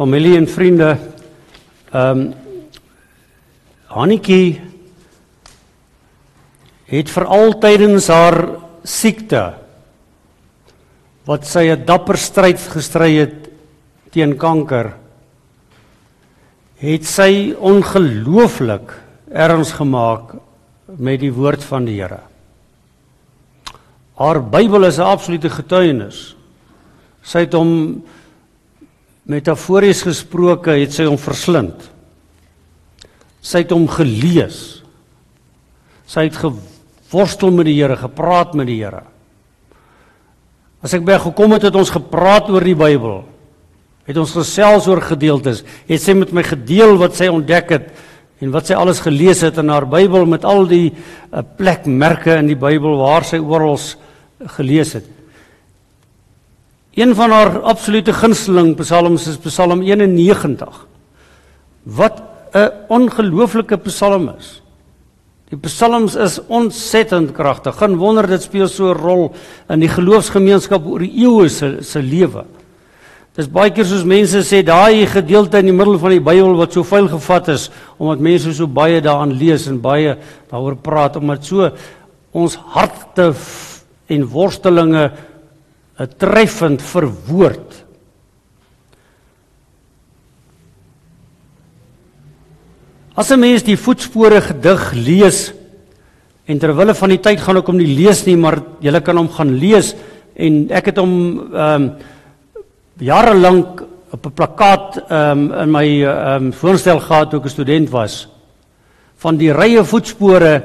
Familie 0.03 0.35
en 0.35 0.47
vriende. 0.51 0.97
Ehm 1.93 2.19
um, 2.19 2.23
Hannetjie 3.93 4.57
het 6.89 7.11
vir 7.13 7.25
altydens 7.29 8.07
haar 8.09 8.37
siekte 8.83 9.43
wat 11.29 11.45
sy 11.45 11.69
'n 11.69 11.85
dapper 11.85 12.17
stryd 12.17 12.59
gestry 12.73 13.11
het 13.21 13.47
teen 14.11 14.33
kanker 14.35 14.95
het 16.81 17.05
sy 17.05 17.53
ongelooflik 17.53 18.97
erns 19.29 19.71
gemaak 19.77 20.35
met 20.97 21.21
die 21.21 21.31
woord 21.31 21.63
van 21.63 21.85
die 21.85 22.01
Here. 22.01 22.23
Haar 24.17 24.41
Bybel 24.41 24.83
is 24.83 24.97
'n 24.97 25.07
absolute 25.15 25.49
getuienis. 25.49 26.35
Sy 27.21 27.39
het 27.39 27.53
hom 27.53 28.03
metafories 29.29 30.03
gesproke, 30.05 30.75
het 30.75 30.95
sy 30.95 31.07
hom 31.07 31.19
verslind. 31.21 31.89
Sy 33.43 33.63
het 33.63 33.73
hom 33.75 33.87
gelees. 33.91 34.83
Sy 36.07 36.27
het 36.27 36.39
geworstel 36.39 37.53
met 37.55 37.67
die 37.69 37.77
Here, 37.79 37.97
gepraat 37.99 38.55
met 38.57 38.69
die 38.69 38.79
Here. 38.81 39.03
As 40.83 40.95
ek 40.95 41.05
by 41.07 41.15
gekom 41.23 41.55
het 41.55 41.69
het 41.69 41.77
ons 41.79 41.93
gepraat 41.93 42.49
oor 42.51 42.63
die 42.63 42.75
Bybel. 42.75 43.21
Het 44.03 44.17
ons 44.19 44.35
gesels 44.35 44.87
oor 44.91 44.99
gedeeltes. 45.03 45.61
Het 45.87 46.01
sy 46.03 46.15
met 46.17 46.33
my 46.35 46.43
gedeel 46.43 46.97
wat 46.99 47.15
sy 47.15 47.29
ontdek 47.31 47.71
het 47.71 47.93
en 48.43 48.51
wat 48.51 48.67
sy 48.67 48.75
alles 48.75 48.99
gelees 48.99 49.39
het 49.45 49.61
in 49.61 49.71
haar 49.71 49.87
Bybel 49.87 50.27
met 50.27 50.43
al 50.43 50.65
die 50.67 50.89
uh, 50.91 51.39
plekmerke 51.55 52.35
in 52.41 52.49
die 52.51 52.59
Bybel 52.59 52.97
waar 52.99 53.23
sy 53.23 53.39
oral 53.39 53.79
gelees 54.57 54.97
het. 54.99 55.07
Een 56.93 57.15
van 57.17 57.31
haar 57.33 57.55
absolute 57.65 58.13
gunsteling 58.13 58.75
psalms 58.77 59.25
is 59.27 59.39
Psalm 59.41 59.81
91. 59.81 60.85
Wat 61.83 62.21
'n 62.53 62.69
ongelooflike 62.87 63.77
psalm 63.77 64.29
is. 64.37 64.61
Die 65.49 65.57
psalms 65.57 66.15
is 66.15 66.39
ontsettend 66.47 67.31
kragtig. 67.31 67.77
Geen 67.77 67.97
wonder 67.97 68.27
dit 68.27 68.41
speel 68.41 68.67
so 68.67 68.93
'n 68.93 68.97
rol 68.97 69.31
in 69.69 69.79
die 69.79 69.89
geloofsgemeenskap 69.89 70.85
oor 70.85 70.99
die 70.99 71.25
eeue 71.25 71.49
se 71.49 71.77
se 71.81 72.01
lewe. 72.01 72.45
Dis 73.33 73.49
baie 73.49 73.71
keer 73.71 73.85
soos 73.85 74.03
mense 74.03 74.43
sê 74.43 74.63
daai 74.63 75.07
gedeelte 75.07 75.57
in 75.57 75.65
die 75.65 75.73
middel 75.73 75.97
van 75.99 76.09
die 76.09 76.21
Bybel 76.21 76.55
wat 76.55 76.73
so 76.73 76.83
vuil 76.83 77.07
gevat 77.07 77.47
is 77.47 77.71
omdat 77.97 78.19
mense 78.19 78.53
so 78.53 78.67
baie 78.67 79.01
daaraan 79.01 79.33
lees 79.33 79.67
en 79.67 79.81
baie 79.81 80.17
daaroor 80.51 80.75
praat 80.75 81.15
omdat 81.15 81.45
so 81.45 81.71
ons 82.31 82.55
harte 82.55 83.33
en 84.07 84.25
worstelinge 84.25 85.11
treffend 86.17 86.81
verwoord. 86.81 87.83
As 93.15 93.29
'n 93.31 93.39
mens 93.39 93.63
die 93.63 93.77
voetspore 93.77 94.41
gedig 94.41 94.93
lees 94.93 95.53
en 96.45 96.59
terwyl 96.59 96.93
van 96.93 97.09
die 97.09 97.21
tyd 97.21 97.39
gaan 97.39 97.57
ek 97.57 97.67
hom 97.67 97.77
nie 97.77 97.95
lees 97.95 98.25
nie, 98.25 98.35
maar 98.35 98.57
jy 98.81 99.01
kan 99.01 99.17
hom 99.17 99.29
gaan 99.29 99.53
lees 99.59 99.95
en 100.35 100.67
ek 100.71 100.85
het 100.85 100.97
hom 100.97 101.13
ehm 101.53 101.83
um, 101.83 101.91
jare 102.99 103.33
lank 103.33 103.83
op 104.11 104.25
'n 104.25 104.33
plakkaat 104.33 104.97
ehm 105.09 105.51
um, 105.51 105.51
in 105.61 105.71
my 105.71 106.03
ehm 106.03 106.45
um, 106.45 106.53
voorstel 106.53 106.99
gehad 106.99 107.29
toe 107.29 107.39
ek 107.39 107.45
'n 107.45 107.49
student 107.49 107.89
was 107.89 108.27
van 109.17 109.37
die 109.37 109.53
rye 109.53 109.83
voetspore 109.83 110.63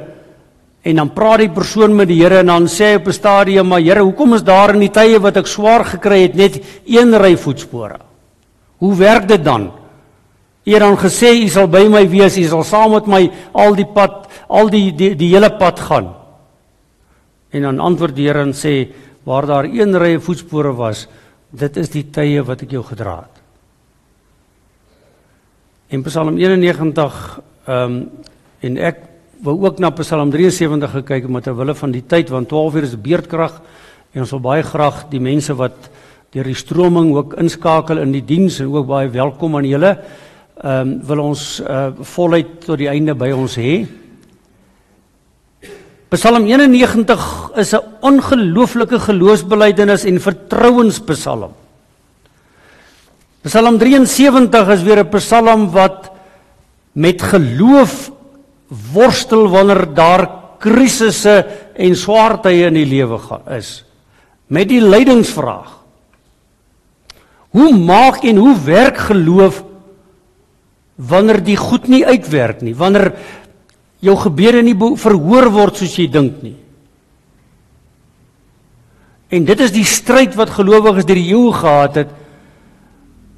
en 0.82 0.96
dan 0.96 1.12
praat 1.12 1.42
die 1.42 1.50
persoon 1.50 1.96
met 1.96 2.08
die 2.08 2.20
Here 2.22 2.38
en 2.38 2.46
dan 2.46 2.68
sê 2.68 2.92
hy 2.92 3.00
op 3.00 3.08
'n 3.08 3.12
stadium 3.12 3.68
maar 3.68 3.80
Here 3.80 4.00
hoekom 4.00 4.34
is 4.34 4.42
daar 4.42 4.74
in 4.74 4.80
die 4.80 4.90
tye 4.90 5.18
wat 5.18 5.36
ek 5.36 5.46
swaar 5.46 5.84
gekry 5.84 6.22
het 6.22 6.34
net 6.34 6.62
een 6.86 7.14
ry 7.18 7.36
voetspore? 7.36 7.98
Hoe 8.78 8.94
werk 8.94 9.28
dit 9.28 9.44
dan? 9.44 9.72
U 10.64 10.72
het 10.72 10.80
dan 10.80 10.96
gesê 10.96 11.32
u 11.44 11.48
sal 11.48 11.68
by 11.68 11.88
my 11.88 12.08
wees 12.08 12.36
u 12.36 12.44
sal 12.44 12.64
saam 12.64 12.92
met 12.92 13.06
my 13.06 13.30
al 13.52 13.74
die 13.74 13.86
pad 13.86 14.28
al 14.48 14.68
die 14.68 14.92
die, 14.92 15.14
die 15.16 15.34
hele 15.34 15.50
pad 15.50 15.80
gaan. 15.80 16.14
En 17.50 17.62
dan 17.62 17.80
antwoord 17.80 18.14
die 18.14 18.26
Here 18.26 18.42
en 18.42 18.52
sê 18.52 18.88
waar 19.24 19.46
daar 19.46 19.64
een 19.64 19.96
ry 19.98 20.18
voetspore 20.20 20.72
was 20.72 21.08
dit 21.50 21.76
is 21.76 21.88
die 21.88 22.04
tye 22.12 22.42
wat 22.44 22.62
ek 22.62 22.70
jou 22.70 22.82
gedra 22.84 23.16
het. 23.24 23.36
In 25.88 26.02
Psalm 26.04 26.36
91 26.36 27.40
ehm 27.66 27.84
um, 27.84 28.10
en 28.60 28.76
ek 28.76 29.07
wou 29.42 29.54
ook 29.66 29.78
na 29.78 29.90
Psalm 29.94 30.30
73 30.30 30.90
gekyk 30.98 31.28
met 31.30 31.44
terwille 31.46 31.74
van 31.78 31.92
die 31.94 32.02
tyd 32.02 32.30
want 32.32 32.48
12 32.50 32.74
uur 32.74 32.86
is 32.88 32.96
beerdkrag 32.98 33.60
en 34.12 34.24
ons 34.24 34.34
wil 34.34 34.42
baie 34.42 34.64
graag 34.66 35.04
die 35.12 35.20
mense 35.22 35.54
wat 35.54 35.90
deur 36.34 36.48
die 36.48 36.58
stroming 36.58 37.12
ook 37.14 37.36
inskakel 37.40 38.00
in 38.02 38.12
die 38.12 38.24
diens 38.24 38.58
en 38.60 38.72
ook 38.72 38.88
baie 38.88 39.08
welkom 39.12 39.56
aan 39.56 39.68
julle. 39.68 39.94
Ehm 40.58 40.90
um, 40.90 40.92
wil 41.06 41.22
ons 41.22 41.42
uh, 41.62 41.92
voluit 42.16 42.58
tot 42.66 42.78
die 42.80 42.90
einde 42.90 43.14
by 43.14 43.30
ons 43.32 43.54
hê. 43.56 43.86
Psalm 46.10 46.48
91 46.48 47.52
is 47.56 47.74
'n 47.74 47.84
ongelooflike 48.00 48.98
geloofsbelijdenis 48.98 50.04
en 50.04 50.20
vertrouenspsalm. 50.20 51.52
Psalm 53.42 53.78
73 53.78 54.68
is 54.68 54.82
weer 54.82 55.04
'n 55.04 55.08
psalm 55.08 55.70
wat 55.70 56.10
met 56.92 57.22
geloof 57.22 58.10
worstel 58.68 59.48
wanneer 59.48 59.86
daar 59.94 60.26
krisisse 60.60 61.40
en 61.78 61.96
swaar 61.96 62.38
tye 62.42 62.68
in 62.68 62.76
die 62.76 62.88
lewe 62.88 63.18
is. 63.56 63.84
Met 64.48 64.68
die 64.68 64.82
lydingsvraag. 64.82 65.74
Hoe 67.56 67.72
maak 67.72 68.24
en 68.28 68.36
hoe 68.36 68.54
werk 68.64 68.98
geloof 69.08 69.62
wanneer 70.98 71.40
die 71.44 71.56
goed 71.56 71.86
nie 71.88 72.04
uitwerk 72.06 72.60
nie, 72.66 72.74
wanneer 72.74 73.12
jou 74.02 74.16
gebede 74.18 74.62
nie 74.62 74.74
verhoor 74.74 75.48
word 75.54 75.78
soos 75.78 75.94
jy 75.96 76.08
dink 76.10 76.42
nie. 76.42 76.56
En 79.28 79.44
dit 79.44 79.60
is 79.60 79.72
die 79.74 79.84
stryd 79.84 80.36
wat 80.38 80.54
gelowiges 80.56 81.06
deur 81.06 81.18
die 81.18 81.30
eeue 81.30 81.52
gehad 81.52 82.00
het. 82.00 82.12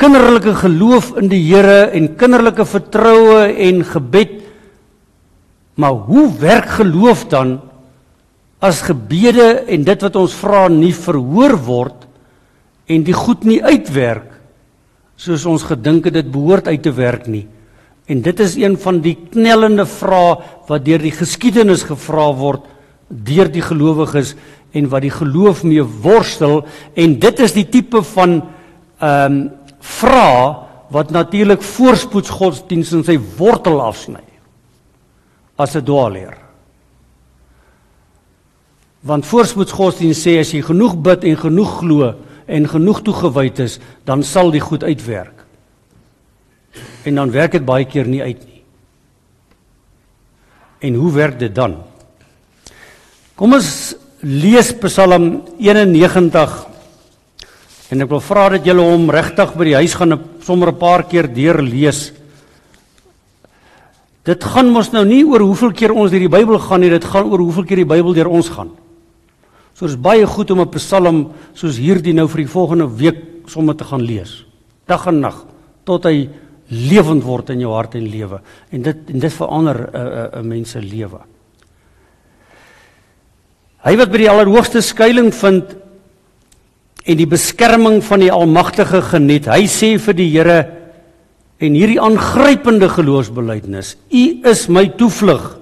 Kinderlike 0.00 0.54
geloof 0.62 1.10
in 1.20 1.28
die 1.28 1.42
Here 1.42 1.90
en 1.92 2.14
kinderlike 2.16 2.64
vertroue 2.64 3.50
en 3.52 3.82
gebed. 3.84 4.38
Maar 5.80 5.96
hoe 6.10 6.28
werk 6.38 6.76
geloof 6.76 7.24
dan 7.32 7.58
as 8.60 8.82
gebede 8.84 9.64
en 9.72 9.86
dit 9.86 10.02
wat 10.04 10.18
ons 10.20 10.34
vra 10.36 10.66
nie 10.68 10.92
verhoor 10.92 11.56
word 11.64 12.04
en 12.90 13.06
die 13.06 13.16
goed 13.16 13.46
nie 13.48 13.62
uitwerk 13.64 14.28
soos 15.20 15.46
ons 15.48 15.64
gedink 15.68 16.08
het 16.08 16.16
dit 16.18 16.28
behoort 16.32 16.68
uit 16.68 16.82
te 16.84 16.92
werk 16.96 17.26
nie? 17.28 17.46
En 18.10 18.20
dit 18.24 18.40
is 18.40 18.56
een 18.60 18.76
van 18.80 19.00
die 19.04 19.14
knellende 19.30 19.86
vrae 19.88 20.36
wat 20.68 20.84
deur 20.84 21.00
die 21.00 21.14
geskiedenis 21.14 21.86
gevra 21.88 22.28
word 22.36 22.66
deur 23.08 23.48
die 23.52 23.64
gelowiges 23.64 24.34
en 24.76 24.88
wat 24.92 25.06
die 25.06 25.14
geloof 25.14 25.64
mee 25.66 25.82
worstel 25.82 26.64
en 26.94 27.16
dit 27.22 27.44
is 27.46 27.56
die 27.56 27.68
tipe 27.68 28.04
van 28.14 28.42
ehm 29.00 29.40
um, 29.40 29.40
vrae 29.80 30.48
wat 30.92 31.08
natuurlik 31.14 31.62
voorspoedsgodsdienst 31.64 32.92
in 32.98 33.04
sy 33.06 33.14
wortel 33.38 33.78
afsny 33.80 34.20
as 35.61 35.76
'n 35.76 35.84
dwaalleer. 35.84 36.36
Want 39.00 39.26
voorspoedsgodsdienst 39.26 40.26
sê 40.26 40.40
as 40.40 40.52
jy 40.52 40.62
genoeg 40.62 40.96
bid 40.96 41.24
en 41.24 41.36
genoeg 41.36 41.78
glo 41.78 42.14
en 42.46 42.68
genoeg 42.68 43.02
toegewyd 43.02 43.58
is, 43.58 43.78
dan 44.04 44.22
sal 44.22 44.50
die 44.50 44.61
goed 44.61 44.82
uitwerk 44.84 45.40
en 47.04 47.14
dan 47.14 47.32
werk 47.32 47.56
dit 47.56 47.64
baie 47.64 47.86
keer 47.88 48.08
nie 48.08 48.22
uit 48.22 48.40
nie. 48.44 48.61
En 50.80 50.96
hoe 51.00 51.12
werk 51.12 51.38
dit 51.40 51.54
dan? 51.54 51.76
Kom 53.36 53.56
ons 53.56 53.70
lees 54.20 54.72
Psalm 54.84 55.30
91 55.58 56.56
en 57.90 58.04
ek 58.04 58.11
wil 58.12 58.22
vra 58.22 58.48
dat 58.54 58.66
julle 58.68 58.84
hom 58.86 59.08
regtig 59.11 59.54
by 59.58 59.66
die 59.66 59.78
huis 59.80 59.96
gaan 59.98 60.14
sommer 60.44 60.70
'n 60.70 60.78
paar 60.78 61.02
keer 61.08 61.26
deurlees. 61.26 62.12
Dit 64.28 64.44
gaan 64.44 64.68
mos 64.68 64.90
nou 64.92 65.04
nie 65.08 65.22
oor 65.24 65.40
hoeveel 65.40 65.72
keer 65.72 65.94
ons 65.96 66.10
deur 66.12 66.20
die 66.20 66.32
Bybel 66.32 66.58
gaan 66.60 66.82
nie, 66.84 66.90
dit 66.92 67.04
gaan 67.04 67.30
oor 67.30 67.40
hoeveel 67.40 67.64
keer 67.64 67.80
die 67.82 67.88
Bybel 67.88 68.12
deur 68.16 68.28
ons 68.28 68.50
gaan. 68.52 68.74
So 69.74 69.88
dis 69.88 69.96
baie 69.96 70.26
goed 70.28 70.50
om 70.50 70.60
'n 70.60 70.70
Psalm 70.76 71.32
soos 71.54 71.78
hierdie 71.78 72.12
nou 72.12 72.28
vir 72.28 72.44
die 72.44 72.52
volgende 72.52 72.86
week 72.86 73.48
sommer 73.48 73.74
te 73.74 73.84
gaan 73.84 74.02
lees. 74.02 74.44
Dag 74.86 75.06
en 75.06 75.20
nag 75.20 75.46
tot 75.84 76.04
hy 76.04 76.28
lewend 76.68 77.24
word 77.24 77.50
in 77.50 77.60
jou 77.60 77.72
hart 77.72 77.94
en 77.94 78.06
lewe 78.06 78.40
en 78.70 78.82
dit 78.82 78.96
en 79.10 79.18
dit 79.18 79.32
verander 79.32 79.76
'n 79.76 79.96
uh, 79.96 80.00
'n 80.00 80.06
uh, 80.06 80.38
uh, 80.38 80.42
mens 80.42 80.70
se 80.70 80.80
lewe. 80.80 81.20
Hy 83.84 83.96
wat 83.96 84.10
by 84.10 84.18
die 84.18 84.30
allerhoogste 84.30 84.82
skuilings 84.82 85.36
vind 85.36 85.76
en 87.04 87.16
die 87.16 87.26
beskerming 87.26 88.04
van 88.04 88.20
die 88.20 88.32
Almagtige 88.32 89.00
geniet. 89.02 89.46
Hy 89.46 89.64
sê 89.66 89.98
vir 89.98 90.14
die 90.14 90.30
Here 90.30 90.79
en 91.61 91.76
hierdie 91.76 92.00
aangrypende 92.00 92.88
geloofsbelijdenis: 92.88 93.96
U 94.08 94.24
is 94.48 94.64
my 94.72 94.86
toevlug, 94.96 95.58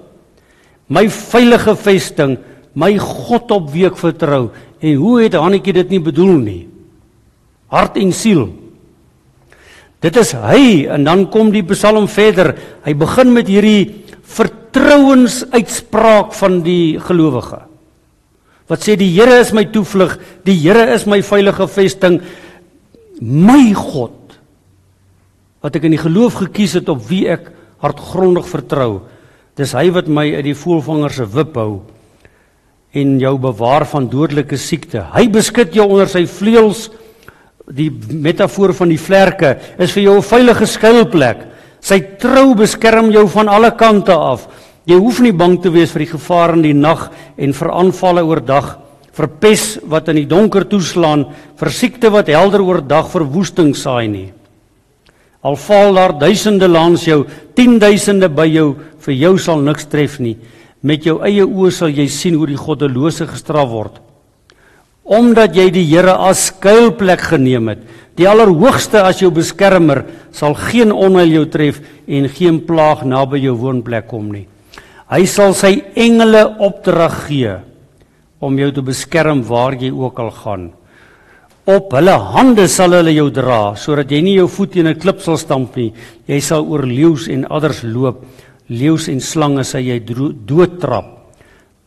my 0.86 1.09
veilige 1.11 1.74
vesting, 1.76 2.38
my 2.78 2.94
God 3.03 3.51
op 3.55 3.70
wie 3.74 3.86
ek 3.88 3.99
vertrou. 3.99 4.51
En 4.78 4.94
hoe 5.01 5.22
het 5.24 5.34
Hannetjie 5.34 5.74
dit 5.80 5.90
nie 5.96 6.03
bedoel 6.03 6.36
nie? 6.38 6.68
Hart 7.74 7.96
en 7.99 8.12
siel. 8.14 8.46
Dit 9.99 10.16
is 10.20 10.30
hy 10.38 10.86
en 10.94 11.03
dan 11.05 11.26
kom 11.32 11.51
die 11.51 11.66
Psalm 11.72 12.07
verder. 12.09 12.55
Hy 12.86 12.94
begin 12.94 13.34
met 13.34 13.49
hierdie 13.51 14.05
vertrouensuitspraak 14.22 16.30
van 16.38 16.62
die 16.62 16.99
gelowige. 17.03 17.64
Wat 18.70 18.84
sê 18.84 18.94
die 19.01 19.11
Here 19.16 19.40
is 19.40 19.53
my 19.57 19.64
toevlug, 19.72 20.18
die 20.46 20.55
Here 20.61 20.94
is 20.94 21.07
my 21.09 21.22
veilige 21.24 21.66
vesting, 21.72 22.20
my 23.18 23.72
God 23.74 24.17
wat 25.62 25.76
ek 25.76 25.88
in 25.88 25.96
die 25.96 26.02
geloof 26.02 26.38
gekies 26.44 26.76
het 26.78 26.88
op 26.92 27.02
wie 27.09 27.26
ek 27.30 27.50
hartgrondig 27.82 28.46
vertrou. 28.46 29.02
Dis 29.59 29.74
hy 29.74 29.88
wat 29.94 30.11
my 30.11 30.28
uit 30.36 30.46
die 30.46 30.59
voelvanger 30.59 31.14
se 31.14 31.26
wip 31.26 31.56
hou 31.59 31.82
en 32.96 33.18
jou 33.20 33.34
bewaar 33.38 33.84
van 33.90 34.09
dodelike 34.09 34.56
siekte. 34.56 35.02
Hy 35.12 35.26
beskud 35.32 35.74
jou 35.76 35.84
onder 35.90 36.09
sy 36.09 36.24
vleuels. 36.30 36.88
Die 37.68 37.90
metafoor 37.92 38.72
van 38.72 38.88
die 38.88 39.00
vlerke 39.00 39.59
is 39.78 39.92
vir 39.92 40.04
jou 40.04 40.16
'n 40.16 40.22
veilige 40.22 40.66
skuilplek. 40.66 41.38
Sy 41.80 42.00
trou 42.18 42.54
beskerm 42.54 43.11
jou 43.11 43.26
van 43.28 43.48
alle 43.48 43.70
kante 43.70 44.12
af. 44.12 44.48
Jy 44.86 44.96
hoef 44.96 45.20
nie 45.20 45.32
bang 45.32 45.61
te 45.61 45.70
wees 45.70 45.90
vir 45.92 45.98
die 45.98 46.12
gevaar 46.16 46.54
in 46.54 46.62
die 46.62 46.72
nag 46.72 47.11
en 47.36 47.52
vir 47.52 47.70
aanvalle 47.70 48.24
oordag, 48.24 48.78
vir 49.12 49.28
pes 49.28 49.78
wat 49.84 50.09
in 50.09 50.16
die 50.16 50.26
donker 50.26 50.64
toeslaan, 50.64 51.26
vir 51.56 51.70
siekte 51.70 52.11
wat 52.11 52.28
helder 52.28 52.62
oordag 52.62 53.11
verwoesting 53.11 53.76
saai 53.76 54.09
nie. 54.09 54.38
Al 55.47 55.57
val 55.57 55.95
daar 55.95 56.16
duisende 56.18 56.68
langs 56.68 57.05
jou, 57.07 57.22
10000de 57.55 58.28
by 58.34 58.47
jou, 58.51 58.68
vir 59.07 59.14
jou 59.14 59.36
sal 59.39 59.62
niks 59.62 59.86
tref 59.91 60.18
nie. 60.22 60.36
Met 60.82 61.07
jou 61.07 61.20
eie 61.26 61.47
oë 61.47 61.70
sal 61.74 61.95
jy 61.95 62.09
sien 62.11 62.36
hoe 62.39 62.49
die 62.51 62.59
goddelose 62.59 63.26
gestraf 63.30 63.70
word. 63.70 64.01
Omdat 65.09 65.55
jy 65.57 65.70
die 65.72 65.86
Here 65.89 66.18
as 66.28 66.49
skuilplek 66.51 67.22
geneem 67.30 67.70
het, 67.72 67.86
die 68.18 68.26
Allerhoogste 68.28 69.01
as 69.07 69.22
jou 69.22 69.30
beskermer, 69.32 70.05
sal 70.34 70.57
geen 70.59 70.93
onheil 70.93 71.39
jou 71.39 71.47
tref 71.49 71.78
en 72.07 72.28
geen 72.28 72.61
plaag 72.66 73.07
naby 73.07 73.41
jou 73.47 73.55
woonplek 73.57 74.09
kom 74.11 74.26
nie. 74.34 74.47
Hy 75.09 75.22
sal 75.30 75.55
sy 75.57 75.78
engele 75.97 76.43
opdrag 76.61 77.14
gee 77.28 77.55
om 78.45 78.59
jou 78.59 78.68
te 78.74 78.84
beskerm 78.84 79.41
waar 79.47 79.78
jy 79.78 79.89
ook 79.95 80.18
al 80.20 80.34
gaan. 80.43 80.66
Op 81.68 81.92
hulle 81.92 82.14
hande 82.32 82.64
sal 82.72 82.94
hulle 82.96 83.12
jou 83.12 83.26
dra 83.34 83.74
sodat 83.76 84.08
jy 84.08 84.22
nie 84.24 84.38
jou 84.38 84.46
voet 84.48 84.72
teen 84.72 84.86
'n 84.88 84.98
klip 84.98 85.20
sal 85.20 85.36
stamp 85.36 85.76
nie. 85.76 85.92
Jy 86.26 86.40
sal 86.40 86.64
oor 86.64 86.86
leeu's 86.86 87.28
en 87.28 87.44
adders 87.44 87.82
loop. 87.84 88.24
Leeu's 88.68 89.08
en 89.08 89.20
slange 89.20 89.64
sal 89.64 89.82
jy 89.82 90.00
doodtrap. 90.00 91.36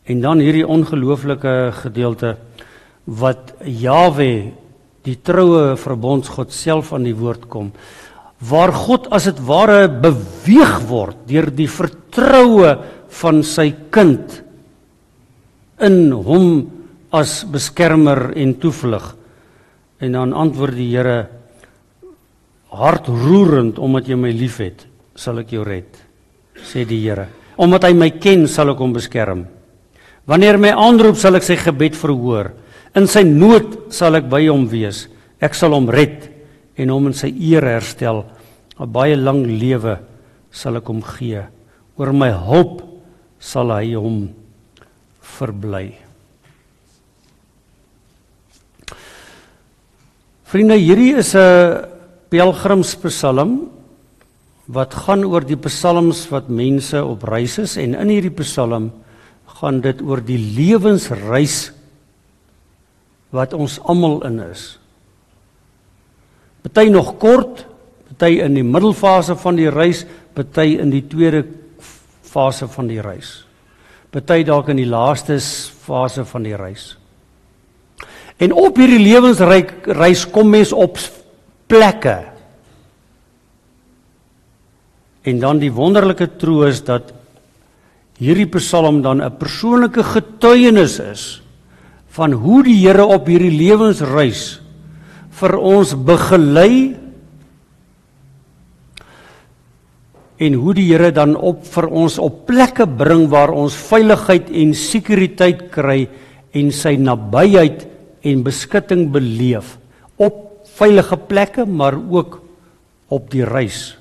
En 0.06 0.20
dan 0.20 0.38
hierdie 0.38 0.66
ongelooflike 0.66 1.72
gedeelte 1.82 2.36
wat 3.06 3.54
Jawe 3.64 4.52
die 5.02 5.16
troue 5.16 5.76
verbondsgod 5.76 6.52
self 6.52 6.92
aan 6.92 7.02
die 7.04 7.14
woord 7.14 7.48
kom 7.48 7.72
waar 8.42 8.72
God 8.74 9.06
as 9.14 9.28
dit 9.30 9.38
ware 9.46 9.86
beweeg 9.88 10.80
word 10.90 11.26
deur 11.30 11.50
die 11.50 11.68
vertroue 11.70 12.74
van 13.22 13.42
sy 13.46 13.68
kind 13.94 14.42
in 15.82 16.10
hom 16.12 16.70
as 17.12 17.42
beskermer 17.44 18.32
en 18.38 18.54
toevlug. 18.58 19.21
En 20.02 20.18
dan 20.18 20.34
antwoord 20.34 20.76
die 20.76 20.90
Here 20.90 21.18
hartroerend 22.72 23.78
omdat 23.78 24.08
jy 24.08 24.16
my 24.18 24.32
liefhet, 24.34 24.86
sal 25.14 25.42
ek 25.42 25.52
jou 25.54 25.62
red, 25.66 25.92
sê 26.64 26.86
die 26.88 27.02
Here. 27.04 27.28
Omdat 27.60 27.86
hy 27.86 27.92
my 27.94 28.08
ken, 28.16 28.46
sal 28.48 28.72
ek 28.72 28.80
hom 28.80 28.94
beskerm. 28.96 29.44
Wanneer 30.26 30.58
my 30.58 30.72
aanroep, 30.74 31.18
sal 31.20 31.36
ek 31.38 31.46
sy 31.46 31.58
gebed 31.60 31.98
verhoor. 31.98 32.52
In 32.96 33.06
sy 33.08 33.22
nood 33.28 33.92
sal 33.94 34.16
ek 34.18 34.28
by 34.32 34.46
hom 34.48 34.66
wees. 34.70 35.06
Ek 35.42 35.54
sal 35.56 35.76
hom 35.76 35.88
red 35.92 36.30
en 36.80 36.92
hom 36.92 37.10
in 37.10 37.16
sy 37.16 37.30
eer 37.30 37.64
herstel. 37.66 38.24
'n 38.78 38.88
Baie 38.90 39.16
lang 39.16 39.44
lewe 39.44 39.98
sal 40.50 40.76
ek 40.76 40.88
hom 40.88 41.02
gee. 41.02 41.44
Oor 41.96 42.12
my 42.12 42.30
hulp 42.32 42.82
sal 43.38 43.70
hy 43.70 43.94
hom 43.94 44.30
verbly. 45.38 46.01
Vriende, 50.52 50.76
hierdie 50.76 51.14
is 51.16 51.32
'n 51.34 51.88
pelgrimspsalm 52.28 53.70
wat 54.68 54.92
gaan 54.94 55.24
oor 55.24 55.40
die 55.40 55.56
psalms 55.56 56.28
wat 56.28 56.48
mense 56.48 57.00
op 57.00 57.24
reis 57.24 57.58
is 57.58 57.76
en 57.76 57.94
in 57.94 58.08
hierdie 58.08 58.36
psalm 58.36 58.92
gaan 59.46 59.80
dit 59.80 60.02
oor 60.02 60.20
die 60.20 60.36
lewensreis 60.36 61.72
wat 63.32 63.54
ons 63.54 63.80
almal 63.80 64.20
in 64.28 64.40
is. 64.40 64.78
Party 66.62 66.90
nog 66.90 67.16
kort, 67.18 67.64
party 68.08 68.40
in 68.44 68.54
die 68.54 68.62
middelfase 68.64 69.36
van 69.36 69.56
die 69.56 69.70
reis, 69.70 70.04
party 70.34 70.76
in 70.76 70.90
die 70.90 71.08
tweede 71.08 71.46
fase 72.20 72.68
van 72.68 72.86
die 72.86 73.00
reis. 73.00 73.46
Party 74.10 74.42
dalk 74.44 74.68
in 74.68 74.76
die 74.76 74.86
laaste 74.90 75.40
fase 75.40 76.24
van 76.24 76.42
die 76.42 76.56
reis. 76.56 76.98
En 78.42 78.54
op 78.58 78.78
hierdie 78.80 79.02
lewensryk 79.02 79.86
reis 79.94 80.24
kom 80.26 80.50
mens 80.50 80.72
op 80.74 80.98
plekke. 81.70 82.16
En 85.22 85.38
dan 85.38 85.60
die 85.62 85.70
wonderlike 85.70 86.32
troos 86.40 86.82
dat 86.82 87.12
hierdie 88.18 88.48
Psalm 88.58 89.02
dan 89.02 89.22
'n 89.22 89.38
persoonlike 89.38 90.02
getuienis 90.02 90.98
is 90.98 91.42
van 92.12 92.32
hoe 92.32 92.62
die 92.62 92.86
Here 92.86 93.06
op 93.06 93.26
hierdie 93.26 93.54
lewensreis 93.54 94.60
vir 95.30 95.56
ons 95.56 95.94
begelei 95.94 96.96
en 100.38 100.54
hoe 100.54 100.74
die 100.74 100.90
Here 100.90 101.12
dan 101.12 101.36
op 101.36 101.64
vir 101.64 101.86
ons 101.88 102.18
op 102.18 102.46
plekke 102.46 102.86
bring 102.86 103.28
waar 103.30 103.50
ons 103.50 103.74
veiligheid 103.74 104.50
en 104.50 104.74
sekuriteit 104.74 105.70
kry 105.70 106.08
en 106.52 106.70
sy 106.70 106.96
nabyheid 106.96 107.91
en 108.22 108.44
beskutting 108.46 109.08
beleef 109.12 109.76
op 110.16 110.66
veilige 110.78 111.18
plekke 111.28 111.66
maar 111.66 111.96
ook 111.98 112.38
op 113.12 113.28
die 113.30 113.44
reis. 113.44 113.92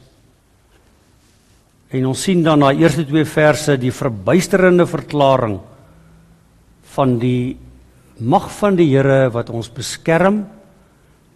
En 1.92 2.08
ons 2.08 2.22
sien 2.24 2.44
dan 2.44 2.62
na 2.64 2.72
eerste 2.72 3.04
twee 3.08 3.28
verse 3.28 3.76
die 3.80 3.92
verbuisterende 3.92 4.86
verklaring 4.88 5.58
van 6.94 7.18
die 7.20 7.58
mag 8.22 8.48
van 8.54 8.78
die 8.78 8.88
Here 8.94 9.32
wat 9.34 9.50
ons 9.50 9.72
beskerm 9.74 10.44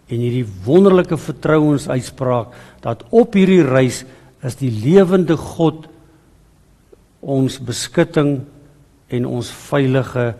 en 0.06 0.22
hierdie 0.22 0.46
wonderlike 0.64 1.18
vertrouensuitspraak 1.18 2.54
dat 2.84 3.02
op 3.10 3.34
hierdie 3.36 3.64
reis 3.66 4.04
is 4.46 4.58
die 4.60 4.70
lewende 4.70 5.36
God 5.36 5.88
ons 7.26 7.58
beskutting 7.58 8.38
en 9.10 9.26
ons 9.26 9.50
veilige 9.50 10.30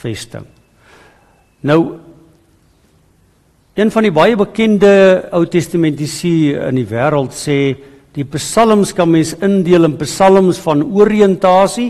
vesting. 0.00 0.48
Nou 1.64 1.80
een 3.74 3.90
van 3.90 4.06
die 4.06 4.14
baie 4.14 4.36
bekende 4.38 4.92
Ou 5.34 5.42
Testamentiese 5.50 6.60
in 6.68 6.76
die 6.78 6.86
wêreld 6.86 7.32
sê 7.34 7.74
die 8.14 8.26
psalms 8.36 8.92
kan 8.94 9.10
mens 9.10 9.32
indeel 9.42 9.88
in 9.88 9.96
psalms 9.98 10.60
van 10.62 10.84
oriëntasie 10.94 11.88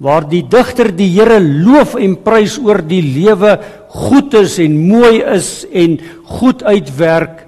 waar 0.00 0.24
die 0.28 0.42
digter 0.48 0.92
die 0.96 1.10
Here 1.12 1.40
loof 1.40 1.96
en 2.00 2.14
prys 2.24 2.56
oor 2.62 2.80
die 2.84 3.02
lewe 3.02 3.56
goed 3.92 4.38
is 4.40 4.56
en 4.62 4.78
mooi 4.88 5.20
is 5.34 5.50
en 5.72 5.98
goed 6.38 6.64
uitwerk 6.64 7.44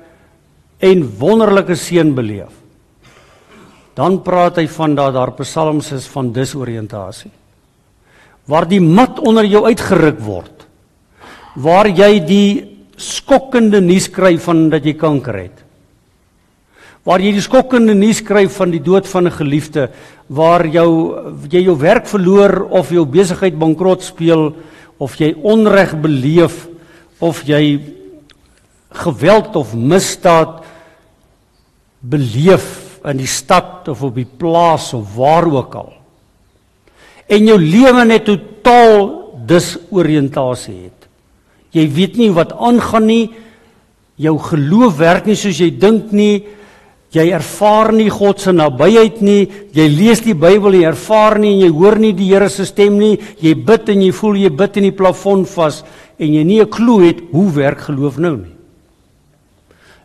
en 0.84 1.07
wonderlike 1.20 1.76
seën 1.76 2.12
beleef. 2.14 2.53
Dan 3.97 4.20
praat 4.24 4.61
hy 4.61 4.68
van 4.70 4.95
dat 4.95 5.16
daar 5.16 5.34
psalms 5.41 5.91
is 5.97 6.07
van 6.12 6.30
disoriëntasie. 6.32 7.32
Waar 8.49 8.68
die 8.68 8.80
mat 8.80 9.18
onder 9.20 9.49
jou 9.49 9.64
uitgeruk 9.66 10.20
word 10.24 10.57
waar 11.59 11.88
jy 11.90 12.18
die 12.22 12.50
skokkende 12.98 13.80
nuus 13.82 14.09
kry 14.14 14.36
van 14.42 14.68
dat 14.70 14.86
jy 14.86 14.94
kanker 14.98 15.38
het. 15.38 15.64
Waar 17.06 17.22
jy 17.22 17.32
die 17.34 17.44
skokkende 17.44 17.94
nuus 17.98 18.20
kry 18.26 18.44
van 18.52 18.70
die 18.74 18.82
dood 18.84 19.06
van 19.06 19.26
'n 19.26 19.38
geliefde, 19.38 19.90
waar 20.28 20.66
jou 20.66 20.90
jy 21.50 21.64
jou 21.64 21.76
werk 21.76 22.06
verloor 22.06 22.68
of 22.70 22.90
jou 22.90 23.04
besigheid 23.04 23.59
bankrot 23.59 24.02
speel 24.02 24.54
of 24.98 25.16
jy 25.16 25.34
onreg 25.42 25.94
beleef 26.00 26.68
of 27.18 27.42
jy 27.46 27.80
geweld 28.90 29.56
of 29.56 29.74
misdaad 29.74 30.64
beleef 32.00 33.00
in 33.04 33.16
die 33.16 33.30
stad 33.30 33.88
of 33.88 34.02
op 34.02 34.14
die 34.14 34.28
plaas 34.38 34.92
of 34.94 35.16
waar 35.16 35.46
ook 35.46 35.74
al. 35.74 35.92
En 37.28 37.46
jou 37.46 37.59
lewe 37.59 38.04
net 38.04 38.24
totaal 38.24 39.34
disoriëntasie 39.48 40.82
het. 40.84 40.97
Jy 41.72 41.84
weet 41.92 42.16
nie 42.16 42.30
wat 42.34 42.52
aangaan 42.52 43.06
nie. 43.06 43.24
Jou 44.18 44.38
geloof 44.38 44.96
werk 44.98 45.26
nie 45.26 45.36
soos 45.38 45.60
jy 45.60 45.70
dink 45.70 46.12
nie. 46.12 46.46
Jy 47.14 47.30
ervaar 47.32 47.88
nie 47.96 48.10
God 48.12 48.40
se 48.40 48.52
nabyheid 48.52 49.22
nie. 49.24 49.48
Jy 49.72 49.86
lees 49.88 50.20
die 50.24 50.36
Bybel, 50.36 50.76
jy 50.76 50.90
ervaar 50.90 51.38
nie 51.40 51.54
en 51.54 51.62
jy 51.64 51.70
hoor 51.72 51.96
nie 52.00 52.12
die 52.16 52.28
Here 52.28 52.50
se 52.52 52.66
stem 52.68 52.98
nie. 53.00 53.16
Jy 53.40 53.54
bid 53.54 53.88
en 53.94 54.04
jy 54.04 54.12
voel 54.12 54.36
jy 54.42 54.52
bid 54.52 54.76
in 54.80 54.90
die 54.90 54.96
plafon 54.96 55.46
vas 55.48 55.82
en 56.18 56.34
jy 56.34 56.44
nie 56.44 56.60
'n 56.60 56.68
klou 56.68 57.00
het 57.00 57.20
hoe 57.32 57.50
werk 57.52 57.80
geloof 57.88 58.18
nou 58.18 58.36
nie. 58.36 58.56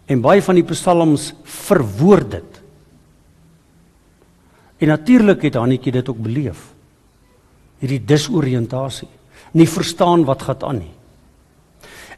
En 0.08 0.22
baie 0.22 0.42
van 0.42 0.56
die 0.56 0.64
psalms 0.64 1.34
verwoord 1.44 2.32
dit. 2.32 2.62
En 4.80 4.88
natuurlik 4.88 5.42
het 5.42 5.56
Hannetjie 5.56 5.92
dit 5.92 6.10
ook 6.10 6.18
beleef. 6.18 6.74
Hierdie 7.80 8.04
disoriëntasie, 8.06 9.08
nie 9.54 9.68
verstaan 9.68 10.26
wat 10.26 10.42
gaan 10.42 10.64
aan 10.64 10.78
nie. 10.78 10.94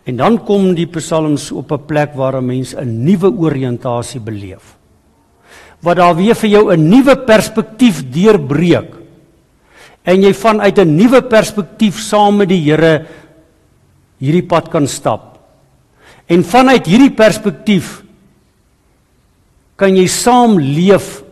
En 0.05 0.17
dan 0.19 0.37
kom 0.45 0.73
die 0.77 0.87
psalms 0.87 1.49
op 1.51 1.71
'n 1.71 1.85
plek 1.85 2.13
waar 2.13 2.37
'n 2.37 2.45
mens 2.45 2.75
'n 2.75 3.03
nuwe 3.03 3.31
oriëntasie 3.31 4.19
beleef. 4.19 4.77
Wat 5.81 5.97
daar 5.97 6.15
weer 6.15 6.35
vir 6.35 6.49
jou 6.49 6.73
'n 6.73 6.89
nuwe 6.89 7.17
perspektief 7.17 8.03
deurbreek. 8.09 8.93
En 10.03 10.21
jy 10.21 10.33
vanuit 10.33 10.77
'n 10.77 10.95
nuwe 10.95 11.21
perspektief 11.21 11.99
saam 11.99 12.37
met 12.37 12.49
die 12.49 12.61
Here 12.61 13.05
hierdie 14.17 14.45
pad 14.45 14.69
kan 14.69 14.87
stap. 14.87 15.39
En 16.27 16.43
vanuit 16.43 16.85
hierdie 16.85 17.13
perspektief 17.13 18.03
kan 19.75 19.95
jy 19.95 20.07
saam 20.07 20.59
leef 20.59 21.23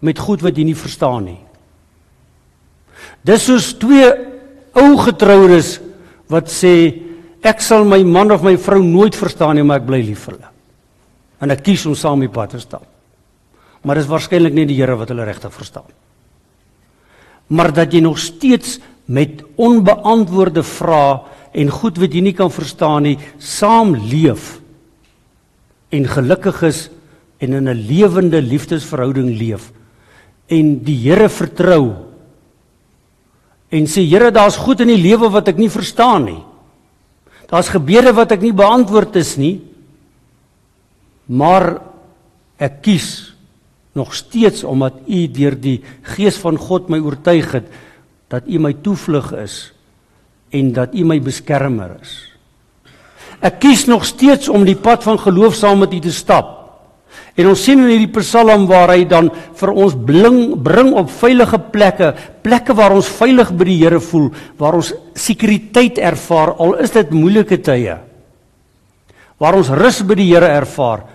met 0.00 0.18
goed 0.18 0.40
wat 0.40 0.56
jy 0.56 0.64
nie 0.64 0.76
verstaan 0.78 1.24
nie. 1.24 1.40
Dis 3.24 3.44
soos 3.44 3.74
twee 3.78 4.08
ou 4.72 4.96
getroudes 4.96 5.80
wat 6.28 6.48
sê 6.48 7.09
Ek 7.42 7.62
sal 7.64 7.86
my 7.88 8.02
man 8.04 8.30
of 8.34 8.44
my 8.44 8.56
vrou 8.60 8.82
nooit 8.84 9.16
verstaan 9.16 9.56
nie, 9.56 9.64
maar 9.64 9.80
ek 9.80 9.88
bly 9.88 10.00
lief 10.04 10.26
vir 10.26 10.36
hulle. 10.36 10.50
En 11.40 11.54
ek 11.54 11.62
kies 11.64 11.86
om 11.88 11.96
saam 11.96 12.20
die 12.20 12.32
pad 12.32 12.52
te 12.52 12.60
stap. 12.60 12.84
Maar 13.80 13.96
dis 13.96 14.10
waarskynlik 14.10 14.52
nie 14.52 14.66
die 14.68 14.76
Here 14.76 14.96
wat 15.00 15.08
hulle 15.08 15.24
regtig 15.24 15.52
verstaan. 15.54 15.88
Maar 17.48 17.72
dat 17.72 17.94
jy 17.94 18.02
nog 18.04 18.18
steeds 18.20 18.78
met 19.10 19.40
onbeantwoorde 19.56 20.62
vrae 20.62 21.20
en 21.56 21.72
goed 21.72 21.96
wat 21.98 22.12
jy 22.14 22.22
nie 22.22 22.36
kan 22.36 22.52
verstaan 22.52 23.08
nie, 23.08 23.16
saam 23.38 23.96
leef 23.96 24.58
en 25.90 26.06
gelukkig 26.06 26.60
is 26.68 26.84
en 27.42 27.56
in 27.58 27.68
'n 27.68 27.86
lewende 27.88 28.40
liefdesverhouding 28.42 29.34
leef 29.38 29.72
en 30.46 30.78
die 30.84 30.94
Here 31.08 31.28
vertrou 31.28 32.06
en 33.70 33.86
sê 33.86 34.06
Here, 34.06 34.30
daar's 34.30 34.56
goed 34.56 34.80
in 34.80 34.88
die 34.88 35.02
lewe 35.02 35.30
wat 35.30 35.48
ek 35.48 35.56
nie 35.56 35.70
verstaan 35.70 36.24
nie. 36.24 36.42
Daar's 37.50 37.72
gebede 37.72 38.14
wat 38.14 38.30
ek 38.36 38.44
nie 38.44 38.54
beantwoord 38.54 39.18
is 39.18 39.34
nie. 39.40 39.58
Maar 41.30 41.80
ek 42.60 42.80
kies 42.86 43.10
nog 43.98 44.14
steeds 44.14 44.62
omdat 44.62 45.02
U 45.06 45.20
deur 45.34 45.56
die 45.58 45.80
gees 46.14 46.38
van 46.38 46.58
God 46.58 46.90
my 46.90 47.00
oortuig 47.02 47.50
het 47.58 47.70
dat 48.30 48.46
U 48.46 48.60
my 48.62 48.72
toevlug 48.82 49.32
is 49.42 49.72
en 50.54 50.70
dat 50.74 50.94
U 50.94 51.04
my 51.06 51.18
beskermer 51.22 51.96
is. 51.98 52.14
Ek 53.42 53.58
kies 53.62 53.86
nog 53.90 54.04
steeds 54.06 54.50
om 54.52 54.66
die 54.66 54.78
pad 54.78 55.02
van 55.06 55.18
geloof 55.18 55.56
saam 55.58 55.82
met 55.82 55.94
U 55.96 56.00
te 56.04 56.14
stap. 56.14 56.59
En 57.38 57.46
ons 57.46 57.62
sien 57.62 57.78
in 57.78 57.90
hierdie 57.92 58.10
Psalm 58.18 58.66
waar 58.70 58.90
hy 58.94 59.04
dan 59.08 59.30
vir 59.30 59.70
ons 59.70 59.94
bling 59.94 60.56
bring 60.64 60.92
op 60.98 61.10
veilige 61.20 61.60
plekke, 61.72 62.12
plekke 62.42 62.74
waar 62.76 62.94
ons 62.96 63.10
veilig 63.20 63.52
by 63.54 63.68
die 63.68 63.78
Here 63.84 64.00
voel, 64.02 64.30
waar 64.58 64.78
ons 64.80 64.92
sekuriteit 65.14 66.00
ervaar 66.02 66.56
al 66.58 66.78
is 66.82 66.94
dit 66.96 67.14
moeilike 67.14 67.60
tye. 67.62 67.96
Waar 69.40 69.56
ons 69.60 69.70
rus 69.72 70.02
by 70.06 70.18
die 70.18 70.28
Here 70.32 70.50
ervaar, 70.58 71.06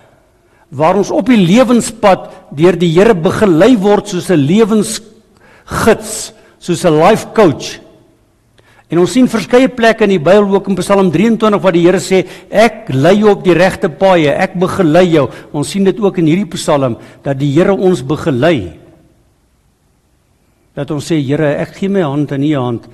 waar 0.70 0.98
ons 0.98 1.12
op 1.14 1.28
die 1.30 1.38
lewenspad 1.38 2.30
deur 2.56 2.78
die 2.80 2.94
Here 2.96 3.14
begelei 3.14 3.76
word 3.76 4.08
soos 4.08 4.30
'n 4.30 4.40
lewensgids, 4.40 6.32
soos 6.58 6.84
'n 6.84 6.98
life 6.98 7.26
coach. 7.34 7.85
En 8.86 9.00
ons 9.02 9.10
sien 9.10 9.26
verskeie 9.26 9.66
plekke 9.74 10.06
in 10.06 10.12
die 10.14 10.22
Bybel 10.22 10.52
ook 10.54 10.68
in 10.70 10.78
Psalm 10.78 11.08
23 11.10 11.62
waar 11.62 11.74
die 11.74 11.82
Here 11.82 11.98
sê 12.02 12.20
ek 12.54 12.92
lei 12.94 13.16
jou 13.18 13.32
op 13.32 13.42
die 13.42 13.56
regte 13.56 13.90
paaie, 13.90 14.30
ek 14.30 14.54
begelei 14.62 15.08
jou. 15.10 15.24
Ons 15.50 15.72
sien 15.74 15.86
dit 15.86 15.98
ook 16.02 16.20
in 16.22 16.28
hierdie 16.30 16.52
Psalm 16.54 16.94
dat 17.24 17.40
die 17.40 17.50
Here 17.56 17.74
ons 17.74 18.04
begelei. 18.06 18.76
Dat 20.78 20.92
ons 20.94 21.08
sê 21.10 21.18
Here, 21.18 21.56
ek 21.64 21.74
gee 21.80 21.90
my 21.90 22.04
hand 22.06 22.36
in 22.36 22.46
U 22.46 22.52
hand. 22.60 22.86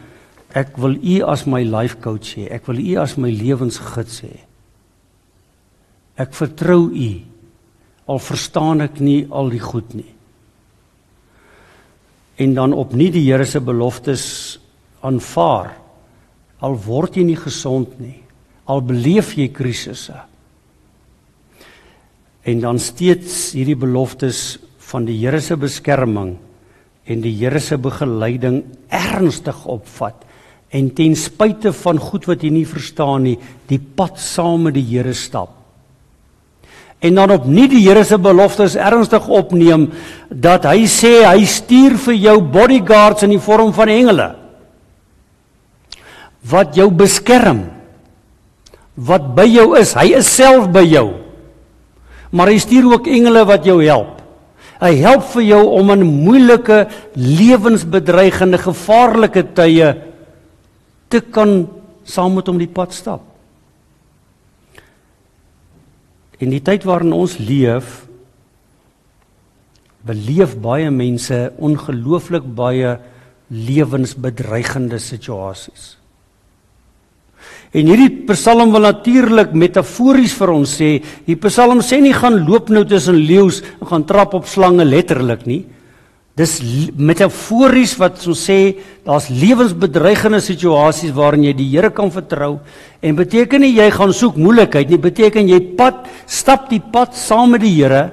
Ek 0.56 0.72
wil 0.80 0.96
U 0.96 1.18
as 1.28 1.44
my 1.48 1.60
life 1.64 2.00
coach 2.00 2.38
hê. 2.38 2.46
Ek 2.56 2.64
wil 2.70 2.80
U 2.80 2.96
as 3.02 3.18
my 3.20 3.28
lewensgids 3.28 4.22
hê. 4.24 4.32
Ek 6.24 6.32
vertrou 6.36 6.86
U. 6.88 7.10
Al 8.08 8.24
verstaan 8.32 8.80
ek 8.88 8.96
nie 9.04 9.26
al 9.28 9.52
die 9.52 9.60
goed 9.60 9.92
nie. 9.92 10.08
En 12.40 12.56
dan 12.56 12.72
opnuut 12.72 13.12
die 13.12 13.26
Here 13.28 13.44
se 13.44 13.60
beloftes 13.60 14.24
aanvaar 15.04 15.81
al 16.62 16.76
word 16.78 17.18
jy 17.18 17.26
nie 17.26 17.38
gesond 17.38 17.98
nie. 18.00 18.20
Al 18.70 18.82
beleef 18.86 19.34
jy 19.36 19.48
krisisse. 19.54 20.14
En 22.46 22.62
dan 22.62 22.78
steeds 22.82 23.52
hierdie 23.56 23.78
beloftes 23.78 24.58
van 24.90 25.06
die 25.06 25.18
Here 25.18 25.40
se 25.42 25.56
beskerming 25.58 26.36
en 27.06 27.22
die 27.22 27.34
Here 27.34 27.60
se 27.62 27.78
begeleiding 27.78 28.62
ernstig 28.90 29.64
opvat 29.70 30.28
en 30.72 30.88
ten 30.96 31.14
spyte 31.18 31.72
van 31.82 31.98
goed 32.00 32.26
wat 32.30 32.42
jy 32.42 32.50
nie 32.54 32.66
verstaan 32.66 33.26
nie 33.26 33.34
die 33.68 33.80
pad 33.82 34.20
saam 34.22 34.68
met 34.68 34.78
die 34.78 34.86
Here 34.86 35.14
stap. 35.14 35.58
En 37.02 37.18
dan 37.18 37.34
op 37.34 37.48
nie 37.50 37.66
die 37.70 37.82
Here 37.82 38.04
se 38.06 38.18
beloftes 38.22 38.78
ernstig 38.78 39.26
opneem 39.26 39.88
dat 40.30 40.66
hy 40.70 40.86
sê 40.90 41.24
hy 41.26 41.42
stuur 41.46 41.98
vir 42.06 42.18
jou 42.28 42.36
bodyguards 42.54 43.26
in 43.26 43.34
die 43.34 43.42
vorm 43.42 43.74
van 43.74 43.90
engele 43.90 44.30
wat 46.50 46.74
jou 46.76 46.88
beskerm 46.90 47.66
wat 48.96 49.32
by 49.36 49.46
jou 49.48 49.72
is. 49.78 49.94
Hy 49.96 50.12
is 50.18 50.28
self 50.28 50.68
by 50.72 50.82
jou. 50.84 51.06
Maar 52.32 52.52
hy 52.52 52.60
stuur 52.60 52.90
ook 52.92 53.08
engele 53.12 53.44
wat 53.48 53.66
jou 53.68 53.78
help. 53.84 54.20
Hy 54.82 54.92
help 54.98 55.24
vir 55.36 55.44
jou 55.46 55.62
om 55.78 55.92
in 55.94 56.02
moeilike 56.24 56.78
lewensbedreigende 57.14 58.58
gevaarlike 58.58 59.44
tye 59.54 59.92
te 61.12 61.20
kan 61.22 61.68
saam 62.08 62.34
met 62.34 62.48
hom 62.50 62.58
die 62.58 62.70
pad 62.70 62.94
stap. 62.96 63.22
In 66.42 66.50
die 66.50 66.62
tyd 66.64 66.82
waarin 66.88 67.14
ons 67.14 67.38
leef 67.38 68.00
beleef 70.02 70.56
baie 70.58 70.90
mense 70.90 71.36
ongelooflik 71.62 72.48
baie 72.58 72.96
lewensbedreigende 73.52 74.98
situasies 74.98 75.92
En 77.72 77.88
hierdie 77.88 78.26
Psalm 78.28 78.72
wil 78.74 78.84
natuurlik 78.84 79.54
metafories 79.56 80.34
vir 80.36 80.50
ons 80.52 80.72
sê. 80.76 80.98
Die 81.24 81.38
Psalm 81.40 81.80
sê 81.80 82.02
nie 82.04 82.12
gaan 82.12 82.42
loop 82.44 82.68
nou 82.68 82.84
tussen 82.84 83.16
leeu's 83.16 83.62
en 83.80 83.88
gaan 83.88 84.04
trap 84.08 84.34
op 84.36 84.50
slange 84.50 84.84
letterlik 84.84 85.46
nie. 85.48 85.62
Dis 86.36 86.58
metafories 86.96 87.94
wat 88.00 88.20
so 88.20 88.32
sê 88.36 88.78
daar's 89.04 89.28
lewensbedreigende 89.28 90.40
situasies 90.40 91.12
waarin 91.16 91.44
jy 91.44 91.52
die 91.56 91.68
Here 91.74 91.90
kan 91.92 92.12
vertrou 92.12 92.54
en 93.04 93.18
beteken 93.18 93.60
nie 93.60 93.74
jy 93.74 93.90
gaan 93.92 94.14
soek 94.16 94.38
moeilikheid 94.40 94.88
nie 94.88 95.00
beteken 95.00 95.50
jy 95.50 95.60
pad 95.76 96.06
stap 96.24 96.70
die 96.70 96.80
pad 96.80 97.12
saam 97.12 97.52
met 97.52 97.60
die 97.66 97.74
Here 97.74 98.06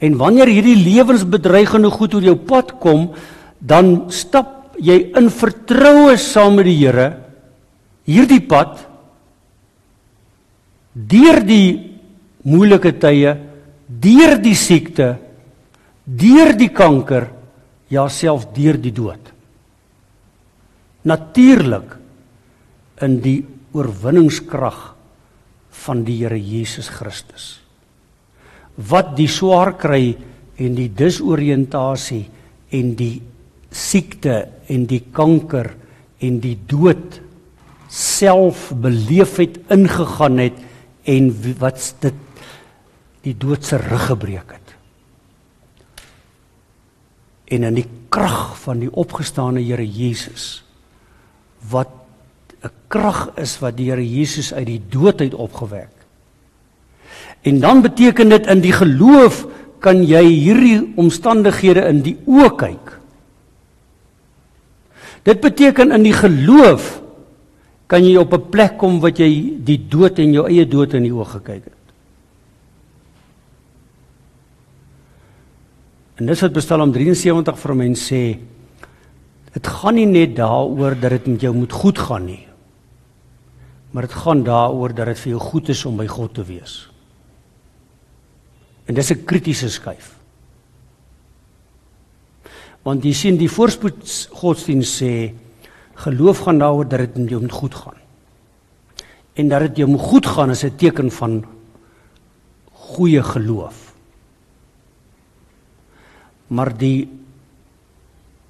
en 0.00 0.16
wanneer 0.16 0.48
hierdie 0.48 0.78
lewensbedreigende 0.86 1.92
goed 1.92 2.16
oor 2.16 2.24
jou 2.30 2.36
pad 2.48 2.78
kom 2.80 3.10
dan 3.60 4.08
stap 4.08 4.78
jy 4.80 5.12
in 5.12 5.28
vertroue 5.28 6.16
saam 6.16 6.56
met 6.62 6.70
die 6.70 6.78
Here 6.80 7.10
hierdie 8.08 8.42
pad 8.48 8.82
deur 10.94 11.40
die 11.42 11.68
moeilike 12.46 12.94
tye, 13.02 13.32
deur 13.88 14.36
die 14.42 14.54
siekte, 14.54 15.14
deur 16.04 16.52
die 16.58 16.70
kanker, 16.70 17.28
ja 17.90 18.06
self 18.08 18.46
deur 18.54 18.78
die 18.80 18.92
dood. 18.94 19.32
Natuurlik 21.04 21.96
in 23.04 23.18
die 23.24 23.38
oorwinningskrag 23.74 24.80
van 25.84 26.04
die 26.06 26.20
Here 26.22 26.38
Jesus 26.38 26.88
Christus. 26.88 27.58
Wat 28.76 29.12
die 29.18 29.28
swaar 29.30 29.74
kry 29.78 30.14
en 30.62 30.76
die 30.78 30.88
disoriëntasie 30.94 32.22
en 32.74 32.94
die 32.98 33.18
siekte 33.74 34.36
en 34.70 34.86
die 34.90 35.02
kanker 35.14 35.72
en 36.24 36.38
die 36.42 36.56
dood 36.70 37.20
self 37.94 38.72
beleef 38.74 39.36
het 39.38 39.58
ingegaan 39.70 40.38
het 40.42 40.56
en 41.06 41.30
wat 41.60 41.94
dit 42.02 42.14
die 43.24 43.34
dood 43.38 43.64
se 43.64 43.78
rug 43.78 44.06
gebreek 44.10 44.50
het. 44.50 44.72
En 47.54 47.62
in 47.70 47.78
die 47.78 47.86
krag 48.12 48.56
van 48.64 48.82
die 48.82 48.90
opgestane 48.90 49.62
Here 49.62 49.86
Jesus 49.86 50.64
wat 51.70 51.88
'n 52.64 52.72
krag 52.88 53.30
is 53.36 53.58
wat 53.60 53.76
die 53.76 53.90
Here 53.90 54.02
Jesus 54.02 54.52
uit 54.52 54.66
die 54.66 54.82
dood 54.88 55.20
uit 55.20 55.34
opgewek. 55.34 55.92
En 57.42 57.60
dan 57.60 57.82
beteken 57.82 58.28
dit 58.28 58.46
in 58.46 58.60
die 58.60 58.72
geloof 58.72 59.46
kan 59.78 60.02
jy 60.02 60.24
hierdie 60.24 60.92
omstandighede 60.96 61.80
in 61.80 62.02
die 62.02 62.16
oë 62.26 62.50
kyk. 62.56 63.00
Dit 65.22 65.40
beteken 65.40 65.92
in 65.92 66.02
die 66.02 66.16
geloof 66.16 67.03
kan 67.94 68.02
jy 68.02 68.16
op 68.18 68.32
'n 68.34 68.50
plek 68.50 68.74
kom 68.76 68.98
wat 69.00 69.18
jy 69.22 69.54
die 69.62 69.78
dood 69.78 70.18
en 70.18 70.32
jou 70.32 70.48
eie 70.48 70.66
dood 70.66 70.94
in 70.94 71.04
die 71.06 71.14
oë 71.14 71.26
gekyk 71.38 71.64
het. 71.64 71.84
En 76.18 76.26
dis 76.26 76.40
wat 76.40 76.52
Psalm 76.52 76.92
73 76.92 77.58
vir 77.58 77.72
'n 77.72 77.78
mens 77.78 78.10
sê, 78.10 78.38
dit 79.52 79.66
gaan 79.66 79.94
nie 79.94 80.06
net 80.06 80.34
daaroor 80.34 81.00
dat 81.00 81.10
dit 81.10 81.26
met 81.26 81.40
jou 81.40 81.54
moet 81.54 81.72
goed 81.72 81.98
gaan 81.98 82.26
nie. 82.26 82.46
Maar 83.92 84.02
dit 84.02 84.12
gaan 84.12 84.42
daaroor 84.42 84.94
dat 84.94 85.06
dit 85.06 85.18
vir 85.18 85.30
jou 85.30 85.40
goed 85.40 85.68
is 85.68 85.84
om 85.84 85.96
by 85.96 86.06
God 86.06 86.34
te 86.34 86.44
wees. 86.44 86.88
En 88.86 88.94
dis 88.94 89.10
'n 89.10 89.24
kritiese 89.24 89.70
skuif. 89.70 90.18
Want 92.82 93.04
jy 93.04 93.12
sien 93.12 93.36
die 93.36 93.48
voorspoed 93.48 94.28
godsdiens 94.30 95.02
sê 95.02 95.43
geloof 95.94 96.38
gaan 96.38 96.58
daaroor 96.58 96.88
dat 96.88 96.98
dit 96.98 97.16
met 97.16 97.28
jou 97.28 97.48
goed 97.48 97.74
gaan. 97.74 97.98
En 99.34 99.48
dat 99.48 99.60
dit 99.60 99.76
jou 99.76 99.98
goed 99.98 100.26
gaan 100.26 100.50
is 100.50 100.64
'n 100.64 100.76
teken 100.76 101.10
van 101.10 101.44
goeie 102.72 103.22
geloof. 103.22 103.94
Maar 106.46 106.76
die 106.76 107.08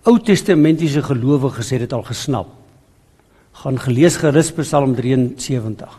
Ou 0.05 0.19
Testamentiese 0.21 1.03
gelowiges 1.03 1.71
het 1.71 1.81
dit 1.81 1.93
al 1.93 2.03
gesnap. 2.03 2.49
Gaan 3.53 3.79
gelees 3.81 4.17
gerus 4.21 4.53
Psalm 4.53 4.95
73. 4.95 5.99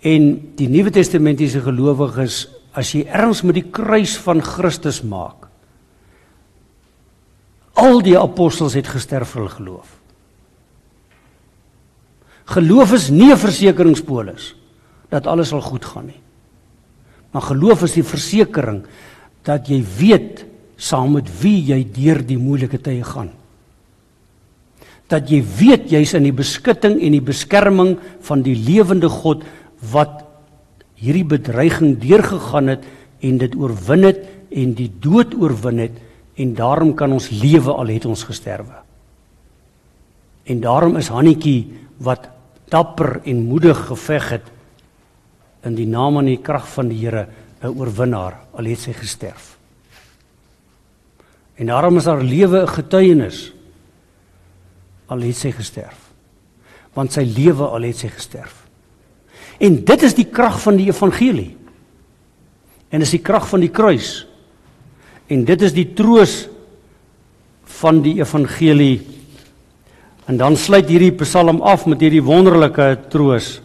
En 0.00 0.24
die 0.58 0.68
Nuwe 0.68 0.90
Testamentiese 0.90 1.60
gelowiges 1.60 2.48
as 2.74 2.90
jy 2.92 3.04
erns 3.06 3.44
met 3.46 3.54
die 3.54 3.68
kruis 3.70 4.16
van 4.18 4.42
Christus 4.42 5.02
maak. 5.06 5.46
Al 7.78 8.02
die 8.02 8.18
apostels 8.18 8.74
het 8.74 8.90
gesterf 8.90 9.36
vir 9.36 9.44
hul 9.44 9.52
geloof. 9.54 9.94
Geloof 12.44 12.92
is 12.92 13.10
nie 13.10 13.32
'n 13.32 13.36
versekeringspolis 13.36 14.54
dat 15.08 15.26
alles 15.26 15.48
sal 15.48 15.60
goed 15.60 15.84
gaan 15.84 16.06
nie. 16.06 16.20
Maar 17.34 17.42
geloof 17.42 17.82
is 17.82 17.96
die 17.98 18.06
versekering 18.06 18.84
dat 19.42 19.68
jy 19.68 19.80
weet 19.98 20.44
saam 20.76 21.16
met 21.18 21.28
wie 21.40 21.58
jy 21.66 21.80
deur 21.82 22.22
die 22.22 22.38
moeilike 22.38 22.78
tye 22.78 23.02
gaan. 23.04 23.30
Dat 25.10 25.30
jy 25.30 25.42
weet 25.58 25.90
jy's 25.90 26.14
in 26.14 26.22
die 26.22 26.34
beskutting 26.34 27.00
en 27.02 27.12
die 27.12 27.24
beskerming 27.24 27.98
van 28.20 28.42
die 28.42 28.54
lewende 28.54 29.08
God 29.08 29.42
wat 29.92 30.22
hierdie 30.94 31.26
bedreiging 31.26 31.98
deurgegaan 32.00 32.68
het 32.68 32.86
en 33.20 33.38
dit 33.38 33.54
oorwin 33.58 34.04
het 34.04 34.22
en 34.54 34.74
die 34.78 34.90
dood 35.00 35.34
oorwin 35.34 35.78
het 35.78 35.98
en 36.38 36.54
daarom 36.54 36.94
kan 36.94 37.12
ons 37.12 37.30
lewe 37.30 37.72
al 37.74 37.90
het 37.92 38.06
ons 38.06 38.24
gesterwe. 38.24 38.78
En 40.44 40.60
daarom 40.60 40.96
is 40.96 41.08
Hannetjie 41.08 41.66
wat 41.98 42.30
dapper 42.74 43.20
en 43.22 43.46
moedig 43.46 43.86
geveg 43.86 44.28
het 44.34 44.52
in 45.64 45.78
die 45.78 45.88
naam 45.88 46.18
en 46.20 46.28
die 46.28 46.42
krag 46.42 46.66
van 46.74 46.90
die 46.90 47.00
Here 47.06 47.28
'n 47.62 47.78
oorwinnaar 47.78 48.34
al 48.52 48.64
het 48.64 48.78
sy 48.78 48.92
gesterf. 48.92 49.56
En 51.56 51.66
daarom 51.66 51.96
is 51.96 52.04
haar 52.04 52.22
lewe 52.22 52.62
'n 52.62 52.68
getuienis 52.68 53.52
al 55.06 55.20
het 55.20 55.36
sy 55.36 55.50
gesterf. 55.50 55.98
Want 56.94 57.12
sy 57.12 57.24
lewe 57.36 57.66
al 57.66 57.82
het 57.82 57.96
sy 57.96 58.08
gesterf. 58.08 58.64
En 59.58 59.84
dit 59.84 60.02
is 60.02 60.14
die 60.14 60.28
krag 60.30 60.60
van 60.62 60.76
die 60.76 60.88
evangelie. 60.90 61.56
En 62.88 63.02
dis 63.02 63.10
die 63.10 63.22
krag 63.22 63.48
van 63.48 63.60
die 63.60 63.70
kruis. 63.70 64.26
En 65.26 65.44
dit 65.44 65.62
is 65.62 65.72
die 65.72 65.92
troos 65.96 66.48
van 67.80 68.02
die 68.02 68.18
evangelie. 68.20 69.00
En 70.24 70.38
dan 70.40 70.56
sluit 70.56 70.88
hierdie 70.88 71.12
Psalm 71.20 71.60
af 71.60 71.84
met 71.84 72.00
hierdie 72.00 72.24
wonderlike 72.24 72.86
troos 73.12 73.58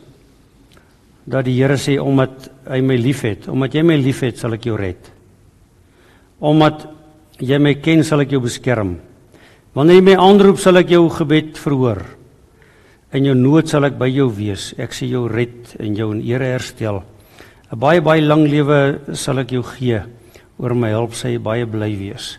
dat 1.30 1.46
die 1.48 1.56
Here 1.56 1.78
sê 1.80 1.96
omdat 2.02 2.50
hy 2.68 2.82
my 2.84 2.98
liefhet, 3.00 3.48
omdat 3.48 3.76
jy 3.78 3.84
my 3.86 3.96
liefhet, 4.02 4.40
sal 4.42 4.56
ek 4.58 4.66
jou 4.68 4.76
red. 4.80 5.12
Omdat 6.42 6.88
jy 7.40 7.60
my 7.62 7.76
ken 7.80 8.04
sal 8.04 8.26
ek 8.26 8.34
jou 8.34 8.42
beskerm. 8.44 8.98
Wanneer 9.78 10.00
jy 10.00 10.06
my 10.10 10.16
aanroep 10.20 10.60
sal 10.60 10.82
ek 10.82 10.92
jou 10.96 11.04
gebed 11.14 11.60
verhoor. 11.62 12.02
In 13.16 13.30
jou 13.30 13.36
nood 13.38 13.70
sal 13.70 13.88
ek 13.88 13.96
by 14.02 14.10
jou 14.12 14.28
wees. 14.34 14.74
Ek 14.82 14.92
sê 14.98 15.08
jou 15.10 15.28
red 15.32 15.78
en 15.80 15.96
jou 15.96 16.10
in 16.16 16.24
ere 16.28 16.52
herstel. 16.58 17.04
'n 17.70 17.80
Baie 17.80 18.02
baie 18.02 18.22
lang 18.22 18.50
lewe 18.50 19.16
sal 19.16 19.40
ek 19.40 19.52
jou 19.52 19.64
gee. 19.64 20.02
Oor 20.58 20.74
my 20.74 20.92
hulp 20.92 21.14
sê 21.14 21.38
jy 21.38 21.40
baie 21.40 21.66
bly 21.66 21.96
wees. 21.96 22.38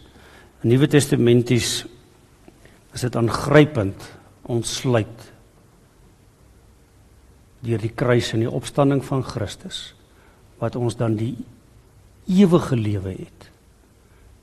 In 0.63 0.71
Nuwe 0.71 0.89
Testamenties 0.89 1.87
is 2.95 3.05
dit 3.07 3.17
aangrypend 3.17 4.09
ontsluit 4.51 5.29
deur 7.61 7.83
die 7.83 7.93
kruis 7.93 8.33
en 8.35 8.45
die 8.45 8.51
opstanding 8.51 9.03
van 9.05 9.23
Christus 9.25 9.93
wat 10.61 10.77
ons 10.77 10.97
dan 10.97 11.17
die 11.17 11.35
ewige 12.31 12.77
lewe 12.77 13.15
het 13.17 13.49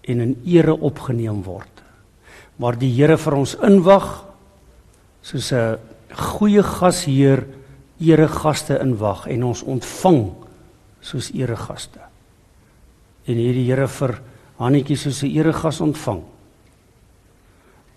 en 0.07 0.21
in 0.23 0.33
ere 0.47 0.73
opgeneem 0.73 1.41
word. 1.43 1.83
Waar 2.57 2.77
die 2.79 2.89
Here 2.93 3.17
vir 3.19 3.35
ons 3.37 3.55
inwag 3.65 4.07
soos 5.21 5.51
'n 5.51 5.77
goeie 6.15 6.63
gasheer 6.63 7.45
eregaste 7.99 8.79
inwag 8.79 9.27
en 9.27 9.43
ons 9.43 9.63
ontvang 9.63 10.33
soos 11.01 11.31
eregaste. 11.33 11.99
En 13.27 13.35
hierdie 13.35 13.67
Here 13.67 13.87
vir 13.87 14.21
Hannetjie 14.57 14.97
soos 14.97 15.23
'n 15.23 15.35
eregas 15.35 15.81
ontvang. 15.81 16.23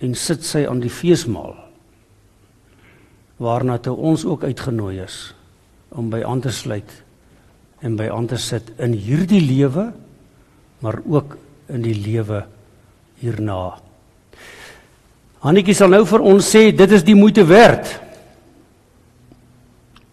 En 0.01 0.15
sit 0.17 0.45
sy 0.47 0.65
aan 0.69 0.81
die 0.81 0.93
feesmaal 0.93 1.57
waarna 3.41 3.79
toe 3.81 3.97
ons 3.97 4.27
ook 4.29 4.45
uitgenooi 4.45 4.99
is 5.01 5.31
om 5.97 6.11
by 6.13 6.21
aan 6.29 6.43
te 6.45 6.53
sluit 6.53 6.91
en 7.81 7.97
by 7.97 8.11
aan 8.13 8.29
te 8.29 8.37
sit 8.37 8.69
in 8.77 8.93
hierdie 8.93 9.41
lewe 9.41 9.87
maar 10.85 11.01
ook 11.05 11.37
in 11.73 11.85
die 11.85 11.97
lewe 11.97 12.43
hierna. 13.21 13.79
Hannetjie 15.41 15.77
sal 15.77 15.93
nou 15.93 16.03
vir 16.09 16.25
ons 16.33 16.53
sê 16.53 16.67
dit 16.77 16.97
is 16.97 17.05
die 17.05 17.17
moeite 17.17 17.45
werd. 17.49 17.89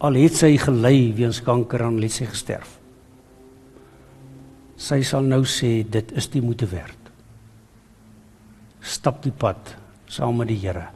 Al 0.04 0.20
het 0.22 0.38
sy 0.40 0.54
gelei 0.62 1.12
weens 1.18 1.42
kanker 1.44 1.84
en 1.88 2.00
het 2.04 2.16
sy 2.16 2.28
gesterf. 2.30 2.78
Sy 4.78 5.02
sal 5.08 5.26
nou 5.26 5.42
sê 5.50 5.82
dit 5.84 6.14
is 6.16 6.30
die 6.32 6.44
moeite 6.44 6.70
werd. 6.72 7.07
Stap 8.88 9.20
die 9.26 9.36
pad 9.36 9.76
saam 10.08 10.40
met 10.40 10.48
die 10.48 10.60
Here. 10.62 10.88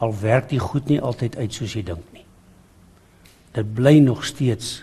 Al 0.00 0.14
werk 0.22 0.48
dit 0.50 0.62
goed 0.62 0.88
nie 0.88 1.00
altyd 1.00 1.36
uit 1.36 1.52
soos 1.52 1.74
jy 1.76 1.82
dink 1.84 2.06
nie. 2.14 2.24
Dit 3.52 3.74
bly 3.76 3.98
nog 4.00 4.24
steeds 4.24 4.80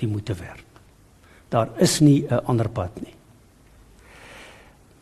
die 0.00 0.08
moeite 0.10 0.34
werd. 0.34 0.64
Daar 1.48 1.70
is 1.78 2.00
nie 2.00 2.26
'n 2.26 2.42
ander 2.46 2.68
pad 2.68 2.90
nie. 3.02 3.14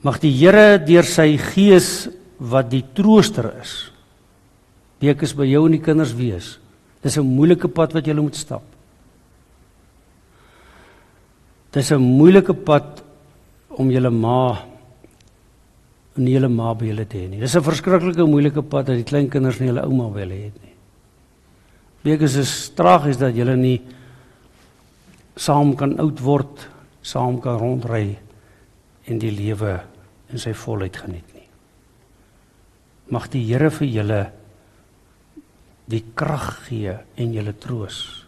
Mag 0.03 0.21
die 0.21 0.33
Here 0.33 0.79
deur 0.79 1.05
sy 1.05 1.37
gees 1.37 2.09
wat 2.39 2.71
die 2.71 2.85
trooster 2.95 3.55
is. 3.61 3.91
Week 5.01 5.23
is 5.23 5.35
by 5.35 5.45
jou 5.45 5.67
en 5.67 5.73
die 5.73 5.81
kinders 5.81 6.15
wees. 6.15 6.59
Dis 7.03 7.17
'n 7.17 7.37
moeilike 7.37 7.69
pad 7.69 7.93
wat 7.93 8.07
jy 8.07 8.15
moet 8.15 8.37
stap. 8.37 8.63
Dis 11.73 11.91
'n 11.91 12.01
moeilike 12.01 12.55
pad 12.55 13.03
om 13.69 13.91
julle 13.91 14.11
ma 14.11 14.74
en 16.17 16.29
julle 16.31 16.49
ma 16.49 16.75
by 16.79 16.87
julle 16.91 17.07
te 17.11 17.19
hê 17.19 17.29
nie. 17.29 17.41
Dis 17.41 17.57
'n 17.57 17.63
verskriklike 17.63 18.27
moeilike 18.27 18.63
pad 18.63 18.87
dat 18.87 18.97
die 18.97 19.05
klein 19.05 19.29
kinders 19.31 19.61
nie 19.61 19.69
hulle 19.69 19.83
ouma 19.83 20.09
by 20.11 20.21
hulle 20.21 20.45
het 20.45 20.63
nie. 20.63 20.75
Week 22.05 22.21
is 22.23 22.37
is 22.37 22.71
tragies 22.77 23.19
dat 23.19 23.35
julle 23.35 23.57
nie 23.57 23.81
saam 25.37 25.75
kan 25.77 25.99
oud 25.99 26.21
word, 26.21 26.69
saam 27.03 27.41
kan 27.41 27.59
rondry 27.59 28.19
en 29.07 29.19
die 29.19 29.31
lewe 29.31 29.81
in 30.31 30.39
sy 30.39 30.53
volheid 30.53 30.97
geniet 30.97 31.35
nie. 31.35 31.49
Mag 33.11 33.29
die 33.31 33.45
Here 33.45 33.71
vir 33.71 33.87
julle 33.87 34.21
die 35.87 36.05
krag 36.17 36.69
gee 36.69 36.95
en 37.17 37.33
julle 37.33 37.53
troos. 37.61 38.27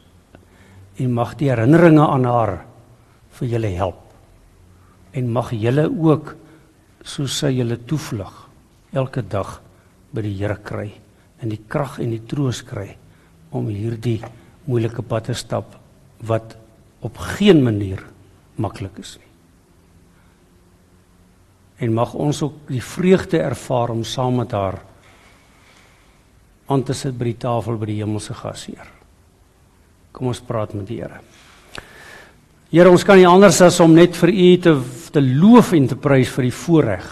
En 0.98 1.12
mag 1.12 1.36
die 1.36 1.48
herinneringe 1.48 2.04
aan 2.04 2.24
haar 2.24 2.66
vir 3.38 3.48
julle 3.48 3.70
help. 3.76 4.02
En 5.12 5.32
mag 5.32 5.52
julle 5.52 5.88
ook 5.88 6.36
soos 7.06 7.38
sy 7.40 7.52
julle 7.56 7.78
toevlug 7.88 8.42
elke 8.96 9.22
dag 9.22 9.58
by 10.14 10.24
die 10.26 10.34
Here 10.38 10.58
kry 10.62 10.88
en 11.42 11.52
die 11.52 11.62
krag 11.68 12.00
en 12.02 12.12
die 12.14 12.24
troos 12.26 12.62
kry 12.66 12.88
om 13.54 13.68
hierdie 13.70 14.20
moeilike 14.66 15.04
pad 15.06 15.30
te 15.30 15.36
stap 15.38 15.76
wat 16.26 16.56
op 17.06 17.20
geen 17.36 17.62
manier 17.64 18.02
maklik 18.58 18.98
is 19.04 19.16
nie 19.20 19.26
en 21.86 21.92
mag 21.92 22.14
ons 22.16 22.42
ook 22.42 22.66
die 22.72 22.82
vreugde 22.82 23.38
ervaar 23.44 23.92
om 23.92 24.04
saam 24.04 24.40
met 24.40 24.54
haar 24.56 24.80
aan 26.66 26.82
te 26.82 26.94
sit 26.96 27.14
by 27.18 27.30
die 27.30 27.40
tafel 27.44 27.78
by 27.78 27.86
die 27.90 28.00
hemelse 28.00 28.34
gasheer. 28.34 28.88
Kom 30.12 30.32
ons 30.32 30.42
praat 30.42 30.74
met 30.74 30.88
die 30.88 30.98
Here. 31.02 31.20
Here, 32.66 32.90
ons 32.90 33.04
kan 33.06 33.14
nie 33.14 33.28
anders 33.28 33.60
as 33.62 33.76
om 33.78 33.92
net 33.94 34.16
vir 34.18 34.32
U 34.34 34.46
te 34.58 34.72
te 35.16 35.22
loof 35.22 35.70
en 35.72 35.86
te 35.88 35.96
prys 35.96 36.28
vir 36.34 36.48
die 36.48 36.52
voorreg 36.52 37.04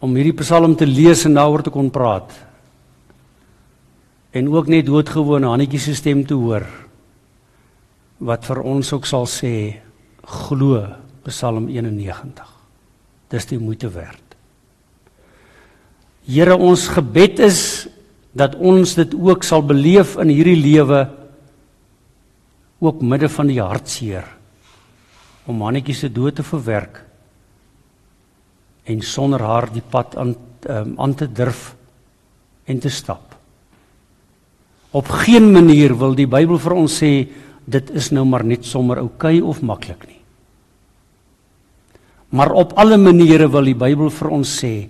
om 0.00 0.14
hierdie 0.16 0.36
Psalm 0.38 0.76
te 0.78 0.86
lees 0.86 1.24
en 1.26 1.34
daaroor 1.36 1.64
te 1.66 1.72
kon 1.74 1.88
praat. 1.92 2.30
En 4.36 4.48
ook 4.52 4.70
net 4.70 4.86
doodgewone 4.86 5.50
Hannetjie 5.50 5.80
se 5.82 5.96
stem 5.98 6.22
te 6.24 6.36
hoor 6.38 6.64
wat 8.24 8.46
vir 8.48 8.62
ons 8.64 8.92
ook 8.96 9.08
sal 9.08 9.26
sê 9.28 9.52
glo 10.46 10.80
Psalm 11.26 11.66
91. 11.68 12.46
Dis 13.34 13.50
die 13.50 13.58
moeite 13.58 13.90
werd. 13.92 14.22
Here, 16.24 16.54
ons 16.54 16.86
gebed 16.94 17.42
is 17.44 17.60
dat 18.36 18.54
ons 18.56 18.94
dit 18.94 19.12
ook 19.18 19.44
sal 19.44 19.66
beleef 19.66 20.14
in 20.22 20.30
hierdie 20.32 20.58
lewe 20.60 21.02
ook 22.78 23.02
midde 23.02 23.28
van 23.32 23.48
die 23.50 23.60
hartseer 23.62 24.26
om 25.46 25.60
mannetjie 25.62 25.94
se 25.94 26.10
dood 26.12 26.36
te 26.36 26.44
verwerk 26.44 27.00
en 28.86 29.02
sonder 29.02 29.42
haar 29.42 29.70
die 29.72 29.82
pad 29.82 30.16
aan 30.18 30.34
um, 30.68 30.94
aan 30.98 31.14
te 31.14 31.26
durf 31.32 31.74
en 32.66 32.78
te 32.82 32.90
stap. 32.90 33.34
Op 34.90 35.08
geen 35.08 35.52
manier 35.52 35.94
wil 35.98 36.14
die 36.18 36.26
Bybel 36.26 36.58
vir 36.58 36.74
ons 36.74 37.00
sê 37.02 37.10
dit 37.66 37.90
is 37.98 38.10
nou 38.14 38.24
maar 38.26 38.44
net 38.46 38.66
sommer 38.66 39.02
oukei 39.02 39.40
okay 39.40 39.48
of 39.48 39.62
maklik 39.62 40.06
nie. 40.06 40.20
Maar 42.30 42.52
op 42.58 42.74
alle 42.78 42.98
maniere 42.98 43.48
wil 43.50 43.66
die 43.70 43.78
Bybel 43.78 44.10
vir 44.10 44.32
ons 44.34 44.56
sê 44.62 44.88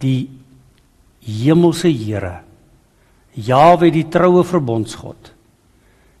die 0.00 0.28
hemelse 1.26 1.88
Here 1.88 2.42
Jahwe 3.36 3.90
die 3.92 4.06
troue 4.08 4.44
verbondsgod 4.44 5.35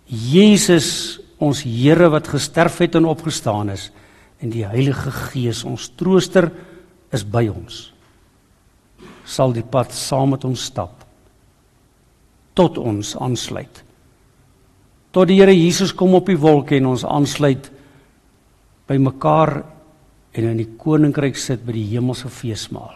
Jesus 0.06 1.18
ons 1.42 1.62
Here 1.66 2.08
wat 2.12 2.28
gesterf 2.30 2.78
het 2.80 2.96
en 2.96 3.08
opgestaan 3.10 3.70
is 3.74 3.90
en 4.40 4.52
die 4.52 4.64
Heilige 4.68 5.10
Gees 5.10 5.64
ons 5.66 5.88
trooster 5.98 6.50
is 7.14 7.24
by 7.24 7.46
ons. 7.50 7.90
Sal 9.26 9.52
die 9.56 9.64
pad 9.64 9.94
saam 9.96 10.34
met 10.36 10.44
ons 10.46 10.68
stap 10.70 11.02
tot 12.56 12.78
ons 12.80 13.10
aansluit. 13.20 13.82
Tot 15.12 15.28
die 15.28 15.40
Here 15.40 15.52
Jesus 15.52 15.92
kom 15.96 16.14
op 16.16 16.28
die 16.30 16.38
wolke 16.40 16.78
en 16.78 16.92
ons 16.92 17.04
aansluit 17.04 17.68
by 18.88 18.96
mekaar 19.02 19.58
en 20.36 20.48
in 20.52 20.60
die 20.60 20.70
koninkryk 20.78 21.36
sit 21.40 21.64
by 21.66 21.74
die 21.76 21.88
hemelse 21.90 22.30
feesmaal. 22.32 22.94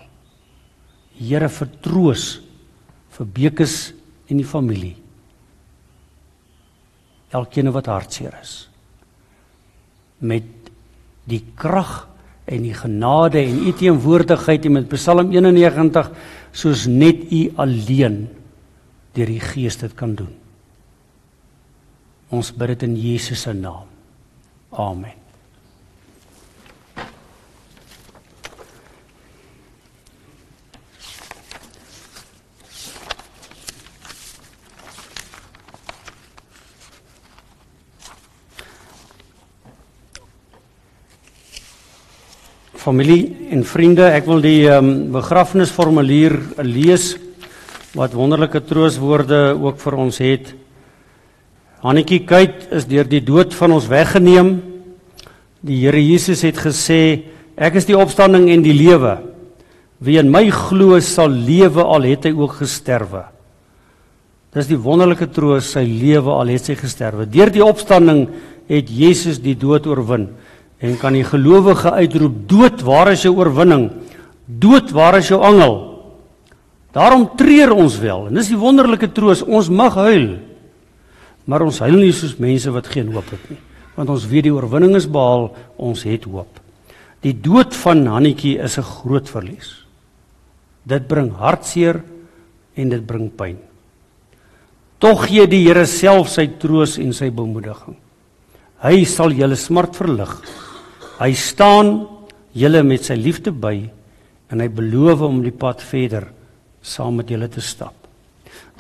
Here 1.17 1.49
vertroos 1.53 2.39
vir 3.17 3.29
Bekes 3.37 3.77
en 4.31 4.41
die 4.41 4.49
familie. 4.49 5.00
Elkeen 7.31 7.71
wat 7.73 7.87
hartseer 7.87 8.35
is. 8.41 8.55
Met 10.19 10.49
die 11.31 11.43
krag 11.55 12.09
en 12.51 12.65
die 12.67 12.75
genade 12.75 13.39
en 13.43 13.63
u 13.69 13.73
teenwoordigheid 13.77 14.67
en 14.67 14.79
met 14.81 14.91
Psalm 14.91 15.31
91 15.31 16.11
soos 16.51 16.87
net 16.91 17.31
u 17.31 17.45
alleen 17.63 18.25
deur 19.15 19.31
die 19.31 19.43
Gees 19.43 19.79
dit 19.79 19.95
kan 19.95 20.17
doen. 20.19 20.35
Ons 22.31 22.53
bid 22.55 22.75
dit 22.75 22.87
in 22.87 22.99
Jesus 22.99 23.47
se 23.47 23.55
naam. 23.55 23.89
Amen. 24.71 25.20
Familie 42.81 43.51
en 43.53 43.61
vriende, 43.67 44.07
ek 44.09 44.25
wil 44.29 44.41
die 44.41 44.65
ehm 44.65 44.87
um, 44.87 44.93
begrafnisformulier 45.19 46.37
lees 46.65 47.13
wat 47.99 48.15
wonderlike 48.17 48.63
trooswoorde 48.65 49.51
ook 49.59 49.81
vir 49.83 49.97
ons 49.99 50.21
het. 50.23 50.53
Hannetjie 51.85 52.23
Kuit 52.29 52.69
is 52.77 52.87
deur 52.89 53.09
die 53.09 53.23
dood 53.25 53.53
van 53.57 53.75
ons 53.77 53.89
weggeneem. 53.91 54.61
Die 55.67 55.83
Here 55.83 56.01
Jesus 56.01 56.45
het 56.47 56.61
gesê, 56.61 57.27
ek 57.57 57.77
is 57.81 57.89
die 57.89 57.99
opstanding 57.99 58.49
en 58.53 58.65
die 58.65 58.77
lewe. 58.77 59.19
Wie 60.01 60.17
in 60.21 60.31
my 60.33 60.47
glo 60.55 61.01
sal 61.05 61.29
lewe 61.29 61.85
al 61.85 62.07
het 62.09 62.31
hy 62.31 62.33
ook 62.37 62.63
gesterwe. 62.63 63.27
Dis 64.57 64.71
die 64.71 64.81
wonderlike 64.81 65.29
troos, 65.35 65.75
sy 65.75 65.85
lewe 65.85 66.33
al 66.33 66.55
het 66.55 66.71
sy 66.71 66.79
gesterwe. 66.79 67.29
Deur 67.29 67.53
die 67.53 67.65
opstanding 67.65 68.25
het 68.71 68.89
Jesus 68.89 69.43
die 69.43 69.59
dood 69.59 69.89
oorwin 69.91 70.31
en 70.81 70.97
kan 70.97 71.13
die 71.13 71.25
gelowige 71.25 71.93
uitroep 71.93 72.37
dood 72.49 72.83
waar 72.83 73.13
is 73.13 73.25
jou 73.27 73.35
oorwinning? 73.37 73.91
Dood 74.47 74.91
waar 74.97 75.19
is 75.19 75.29
jou 75.29 75.41
angel? 75.45 75.79
Daarom 76.93 77.29
treur 77.37 77.75
ons 77.77 77.99
wel. 78.03 78.27
En 78.27 78.35
dis 78.35 78.49
die 78.51 78.59
wonderlike 78.59 79.13
troos 79.15 79.45
ons 79.47 79.69
mag 79.69 79.95
huil. 79.95 80.39
Maar 81.45 81.67
ons 81.69 81.83
huil 81.85 81.99
nie 82.01 82.15
soos 82.17 82.39
mense 82.41 82.73
wat 82.73 82.89
geen 82.91 83.13
hoop 83.13 83.29
het 83.31 83.51
nie 83.53 83.61
want 84.01 84.15
ons 84.15 84.27
weet 84.31 84.47
die 84.47 84.55
oorwinning 84.55 84.95
is 84.97 85.09
behaal 85.11 85.51
ons 85.77 86.07
het 86.09 86.25
hoop. 86.25 86.61
Die 87.21 87.35
dood 87.37 87.75
van 87.83 88.07
Hannetjie 88.09 88.57
is 88.57 88.79
'n 88.79 88.83
groot 88.83 89.29
verlies. 89.29 89.85
Dit 90.87 91.07
bring 91.09 91.31
hartseer 91.31 92.03
en 92.77 92.89
dit 92.89 93.07
bring 93.07 93.29
pyn. 93.29 93.59
Tog 94.99 95.27
gee 95.27 95.47
die 95.47 95.67
Here 95.67 95.87
self 95.87 96.29
sy 96.29 96.47
troos 96.59 96.99
en 96.99 97.13
sy 97.13 97.31
bemoediging. 97.31 97.97
Hy 98.83 99.05
sal 99.05 99.31
julle 99.31 99.57
smart 99.57 99.95
verlig 99.97 100.41
Hy 101.21 101.33
staan 101.37 102.07
julle 102.57 102.83
met 102.83 103.05
sy 103.05 103.17
liefde 103.21 103.53
by 103.53 103.77
en 104.51 104.63
hy 104.63 104.69
beloof 104.73 105.25
om 105.27 105.43
die 105.45 105.55
pad 105.55 105.83
verder 105.85 106.31
saam 106.81 107.21
met 107.21 107.31
julle 107.31 107.49
te 107.53 107.61
stap. 107.61 107.95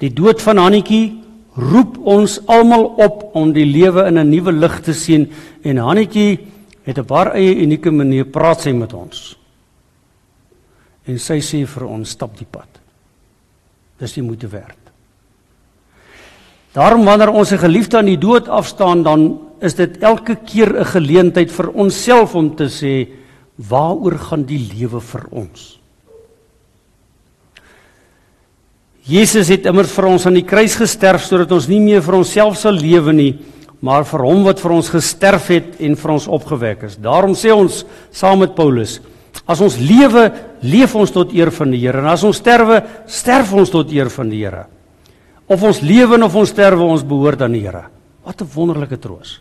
Die 0.00 0.10
dood 0.16 0.40
van 0.42 0.58
Hannetjie 0.58 1.20
roep 1.60 1.98
ons 2.08 2.38
almal 2.48 2.86
op 3.04 3.36
om 3.36 3.52
die 3.52 3.66
lewe 3.68 4.06
in 4.08 4.18
'n 4.18 4.30
nuwe 4.30 4.52
lig 4.52 4.80
te 4.80 4.94
sien 4.94 5.28
en 5.62 5.76
Hannetjie 5.76 6.38
het 6.84 6.98
op 6.98 7.10
haar 7.10 7.34
eie 7.34 7.60
unieke 7.60 7.90
manier 7.90 8.24
praat 8.24 8.60
sy 8.60 8.72
met 8.72 8.92
ons. 8.94 9.36
En 11.06 11.18
sy 11.18 11.40
sê 11.40 11.66
vir 11.66 11.86
ons 11.86 12.10
stap 12.10 12.38
die 12.38 12.46
pad. 12.50 12.68
Dis 13.98 14.12
die 14.12 14.22
moeite 14.22 14.48
werd. 14.48 14.78
Daarom 16.72 17.04
wanneer 17.04 17.30
ons 17.30 17.52
'n 17.52 17.58
geliefde 17.58 17.98
aan 17.98 18.06
die 18.06 18.18
dood 18.18 18.48
afstaan 18.48 19.02
dan 19.02 19.49
is 19.60 19.76
dit 19.76 20.00
elke 20.02 20.36
keer 20.36 20.72
'n 20.80 20.84
geleentheid 20.84 21.50
vir 21.50 21.68
onsself 21.74 22.34
om 22.34 22.56
te 22.56 22.68
sê 22.68 23.08
waaroor 23.56 24.18
gaan 24.18 24.44
die 24.44 24.58
lewe 24.58 25.00
vir 25.00 25.26
ons? 25.30 25.80
Jesus 29.04 29.48
het 29.48 29.66
immer 29.66 29.84
vir 29.84 30.06
ons 30.06 30.26
aan 30.26 30.34
die 30.34 30.46
kruis 30.46 30.76
gesterf 30.76 31.24
sodat 31.24 31.52
ons 31.52 31.68
nie 31.68 31.80
meer 31.80 32.02
vir 32.02 32.14
onsself 32.14 32.56
sal 32.56 32.72
lewe 32.72 33.12
nie, 33.12 33.38
maar 33.80 34.04
vir 34.04 34.20
hom 34.20 34.44
wat 34.44 34.60
vir 34.60 34.72
ons 34.72 34.88
gesterf 34.88 35.48
het 35.48 35.80
en 35.80 35.96
vir 35.96 36.10
ons 36.10 36.28
opgewek 36.28 36.82
is. 36.82 36.96
Daarom 36.96 37.34
sê 37.34 37.50
ons 37.50 37.84
saam 38.12 38.38
met 38.38 38.54
Paulus, 38.54 39.00
as 39.46 39.60
ons 39.60 39.78
lewe, 39.78 40.30
leef 40.62 40.94
ons 40.94 41.10
tot 41.10 41.32
eer 41.32 41.50
van 41.50 41.70
die 41.70 41.80
Here 41.80 41.98
en 41.98 42.06
as 42.06 42.24
ons 42.24 42.36
sterwe, 42.36 42.82
sterf 43.06 43.52
ons 43.52 43.70
tot 43.70 43.90
eer 43.90 44.10
van 44.10 44.28
die 44.28 44.44
Here. 44.44 44.66
Of 45.48 45.62
ons 45.62 45.82
lewe 45.82 46.22
of 46.22 46.34
ons 46.34 46.48
sterwe, 46.48 46.84
ons 46.84 47.02
behoort 47.02 47.42
aan 47.42 47.52
die 47.52 47.66
Here. 47.66 47.88
Wat 48.24 48.42
'n 48.42 48.50
wonderlike 48.54 49.00
troos 49.00 49.40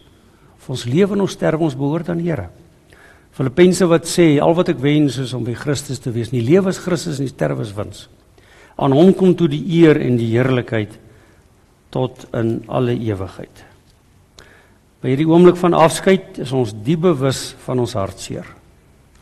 ons 0.70 0.86
lewe 0.86 1.17
en 1.17 1.26
ons 1.26 1.34
sterwe 1.34 1.65
ons 1.65 1.78
behoort 1.78 2.11
aan 2.11 2.22
die 2.22 2.30
Here. 2.30 2.49
Filippense 3.36 3.88
wat 3.89 4.07
sê 4.09 4.36
al 4.41 4.55
wat 4.57 4.72
ek 4.74 4.82
wens 4.84 5.17
is 5.22 5.34
om 5.38 5.45
by 5.47 5.55
Christus 5.57 6.01
te 6.03 6.13
wees. 6.13 6.34
Nie 6.34 6.43
lewe 6.45 6.74
is 6.74 6.82
Christus 6.84 7.20
en 7.20 7.28
die 7.28 7.34
sterwe 7.34 7.65
is 7.65 7.76
wins. 7.78 8.07
Aan 8.80 8.95
hom 8.95 9.13
kom 9.17 9.36
toe 9.36 9.49
die 9.51 9.61
eer 9.80 9.99
en 10.01 10.17
die 10.20 10.30
heerlikheid 10.34 10.95
tot 11.93 12.28
in 12.38 12.59
alle 12.70 12.93
ewigheid. 12.95 13.65
By 14.99 15.13
hierdie 15.13 15.30
oomblik 15.30 15.57
van 15.59 15.78
afskeid 15.78 16.41
is 16.43 16.51
ons 16.55 16.76
diep 16.86 17.05
bewus 17.07 17.53
van 17.63 17.80
ons 17.80 17.95
hartseer. 17.95 18.47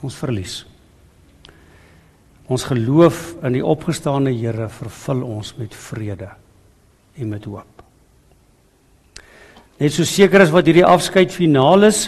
Ons 0.01 0.17
verlies. 0.17 0.59
Ons 2.49 2.65
geloof 2.69 3.35
in 3.45 3.59
die 3.59 3.65
opgestane 3.65 4.33
Here 4.33 4.69
vervul 4.73 5.25
ons 5.27 5.53
met 5.59 5.73
vrede 5.75 6.31
en 7.17 7.29
met 7.29 7.45
hoop. 7.45 7.76
Net 9.78 9.93
so 9.93 10.07
seker 10.09 10.41
as 10.41 10.53
wat 10.53 10.65
hierdie 10.65 10.86
afskeid 10.86 11.30
finaal 11.30 11.86
is, 11.86 12.07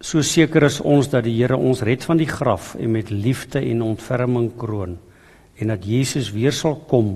so 0.00 0.20
seker 0.24 0.66
is 0.68 0.76
ons 0.84 1.08
dat 1.12 1.24
die 1.24 1.38
Here 1.38 1.56
ons 1.56 1.80
red 1.84 2.04
van 2.04 2.20
die 2.20 2.28
graf 2.28 2.74
en 2.76 2.92
met 2.92 3.12
liefde 3.12 3.62
en 3.64 3.80
ontferming 3.84 4.50
kroon 4.60 4.98
en 5.60 5.72
dat 5.72 5.84
Jesus 5.84 6.30
weer 6.32 6.52
sal 6.56 6.76
kom 6.88 7.14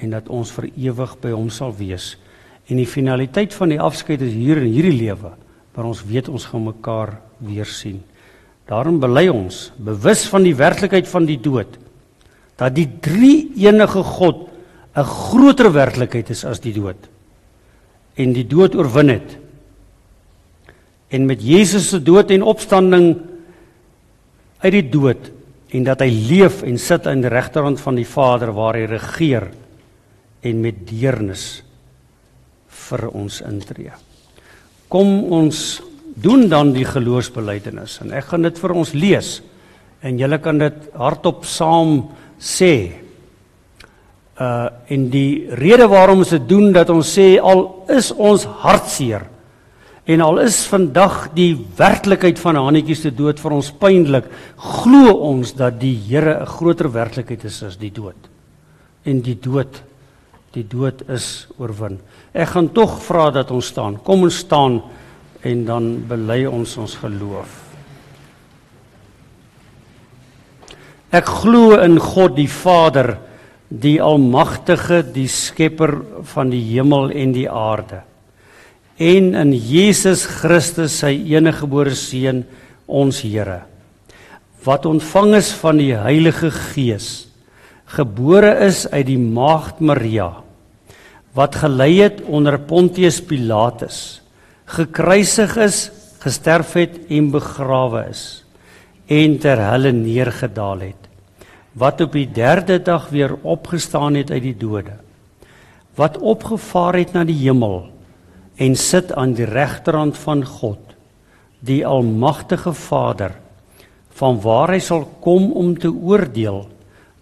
en 0.00 0.12
dat 0.12 0.28
ons 0.32 0.52
vir 0.56 0.68
ewig 0.72 1.14
by 1.20 1.32
hom 1.32 1.48
sal 1.52 1.72
wees. 1.76 2.14
En 2.68 2.80
die 2.80 2.88
finaliteit 2.88 3.56
van 3.56 3.72
die 3.72 3.80
afskeid 3.80 4.24
is 4.24 4.32
hier 4.36 4.60
in 4.60 4.72
hierdie 4.72 4.96
lewe, 4.96 5.32
waar 5.76 5.88
ons 5.88 6.04
weet 6.08 6.30
ons 6.32 6.46
gaan 6.48 6.64
mekaar 6.64 7.14
weer 7.44 7.68
sien. 7.68 8.02
Daarom 8.68 9.00
bely 9.00 9.26
ons, 9.32 9.68
bewus 9.76 10.24
van 10.32 10.44
die 10.44 10.56
werklikheid 10.56 11.08
van 11.08 11.28
die 11.28 11.40
dood, 11.40 11.76
dat 12.60 12.76
die 12.76 12.88
drie 13.04 13.52
enige 13.64 14.04
God 14.16 14.48
'n 14.96 15.04
groter 15.04 15.72
werklikheid 15.72 16.30
is 16.30 16.44
as 16.44 16.60
die 16.60 16.72
dood 16.72 17.13
en 18.14 18.34
die 18.34 18.46
dood 18.46 18.76
oorwin 18.78 19.12
het. 19.14 19.36
En 21.14 21.26
met 21.26 21.42
Jesus 21.42 21.88
se 21.92 22.02
dood 22.02 22.30
en 22.34 22.46
opstanding 22.46 23.08
uit 24.64 24.74
die 24.74 24.88
dood 24.88 25.30
en 25.74 25.86
dat 25.86 26.04
hy 26.04 26.10
leef 26.30 26.62
en 26.66 26.78
sit 26.78 27.06
aan 27.10 27.24
die 27.24 27.32
regterhand 27.32 27.80
van 27.82 27.98
die 27.98 28.06
Vader 28.08 28.54
waar 28.54 28.78
hy 28.78 28.86
regeer 28.88 29.48
en 30.44 30.60
met 30.62 30.84
deernis 30.86 31.64
vir 32.88 33.08
ons 33.10 33.40
intree. 33.46 33.94
Kom 34.92 35.32
ons 35.34 35.82
doen 36.14 36.46
dan 36.48 36.70
die 36.76 36.86
geloofsbelijdenis 36.86 37.98
en 38.04 38.14
ek 38.14 38.30
gaan 38.30 38.46
dit 38.46 38.60
vir 38.62 38.76
ons 38.76 38.94
lees 38.94 39.30
en 40.04 40.20
julle 40.20 40.38
kan 40.44 40.60
dit 40.60 40.90
hardop 41.00 41.46
saam 41.48 41.96
sê. 42.38 43.03
Uh 44.34 44.68
en 44.90 45.10
die 45.10 45.46
rede 45.54 45.86
waarom 45.88 46.18
ons 46.18 46.34
dit 46.34 46.48
doen 46.48 46.72
dat 46.72 46.90
ons 46.90 47.06
sê 47.06 47.38
al 47.38 47.84
is 47.88 48.10
ons 48.12 48.44
hartseer 48.44 49.22
en 50.04 50.20
al 50.20 50.38
is 50.42 50.58
vandag 50.68 51.30
die 51.36 51.54
werklikheid 51.78 52.38
van 52.38 52.58
Hannetjie 52.60 52.96
se 52.98 53.12
dood 53.14 53.40
vir 53.40 53.54
ons 53.56 53.70
pynlik, 53.80 54.26
glo 54.60 55.14
ons 55.30 55.54
dat 55.56 55.78
die 55.80 55.94
Here 55.96 56.40
'n 56.42 56.46
groter 56.46 56.92
werklikheid 56.92 57.44
is 57.44 57.62
as 57.62 57.76
die 57.76 57.90
dood. 57.90 58.28
En 59.04 59.20
die 59.20 59.38
dood 59.40 59.82
die 60.52 60.64
dood 60.68 61.02
is 61.10 61.48
oorwin. 61.58 61.98
Ek 62.32 62.48
gaan 62.54 62.68
tog 62.74 63.02
vra 63.02 63.30
dat 63.30 63.50
ons 63.50 63.66
staan. 63.66 63.98
Kom 64.04 64.22
ons 64.22 64.36
staan 64.44 64.82
en 65.42 65.64
dan 65.64 66.04
bely 66.08 66.46
ons 66.46 66.76
ons 66.76 66.94
geloof. 67.02 67.60
Ek 71.10 71.26
glo 71.42 71.78
in 71.82 71.98
God 71.98 72.36
die 72.36 72.48
Vader, 72.50 73.18
die 73.80 73.98
almagtige, 74.02 75.02
die 75.02 75.28
skepper 75.30 75.96
van 76.30 76.50
die 76.52 76.62
hemel 76.72 77.10
en 77.10 77.32
die 77.34 77.48
aarde. 77.50 78.02
En 79.00 79.32
in 79.34 79.52
Jesus 79.52 80.24
Christus 80.26 81.00
sy 81.02 81.12
eniggebore 81.34 81.96
seun, 81.98 82.44
ons 82.86 83.22
Here, 83.24 83.64
wat 84.64 84.86
ontvang 84.86 85.34
is 85.40 85.50
van 85.56 85.80
die 85.80 85.94
Heilige 85.96 86.50
Gees, 86.52 87.26
gebore 87.96 88.52
is 88.66 88.84
uit 88.92 89.08
die 89.08 89.20
maagd 89.20 89.80
Maria, 89.80 90.30
wat 91.34 91.58
gelei 91.64 92.04
het 92.04 92.20
onder 92.28 92.60
Pontius 92.62 93.18
Pilatus 93.24 94.20
gekruisig 94.70 95.56
is, 95.60 95.78
gesterf 96.24 96.72
het 96.78 96.94
en 97.12 97.32
begrawe 97.34 98.06
is 98.08 98.22
en 99.12 99.34
ter 99.42 99.60
helle 99.60 99.92
neergedaal 99.92 100.86
het 100.86 101.03
wat 101.74 102.00
op 102.00 102.12
die 102.12 102.28
3de 102.28 102.78
dag 102.82 103.08
weer 103.08 103.34
opgestaan 103.42 104.14
het 104.14 104.30
uit 104.30 104.42
die 104.42 104.56
dode 104.56 104.96
wat 105.94 106.18
opgevaar 106.18 106.98
het 106.98 107.12
na 107.14 107.24
die 107.24 107.38
hemel 107.42 107.88
en 108.56 108.76
sit 108.78 109.12
aan 109.12 109.34
die 109.34 109.48
regterhand 109.48 110.18
van 110.18 110.44
God 110.44 110.94
die 111.60 111.82
almagtige 111.86 112.72
Vader 112.72 113.34
van 114.14 114.38
waar 114.40 114.70
hy 114.74 114.80
sal 114.82 115.06
kom 115.24 115.50
om 115.52 115.74
te 115.78 115.90
oordeel 115.90 116.64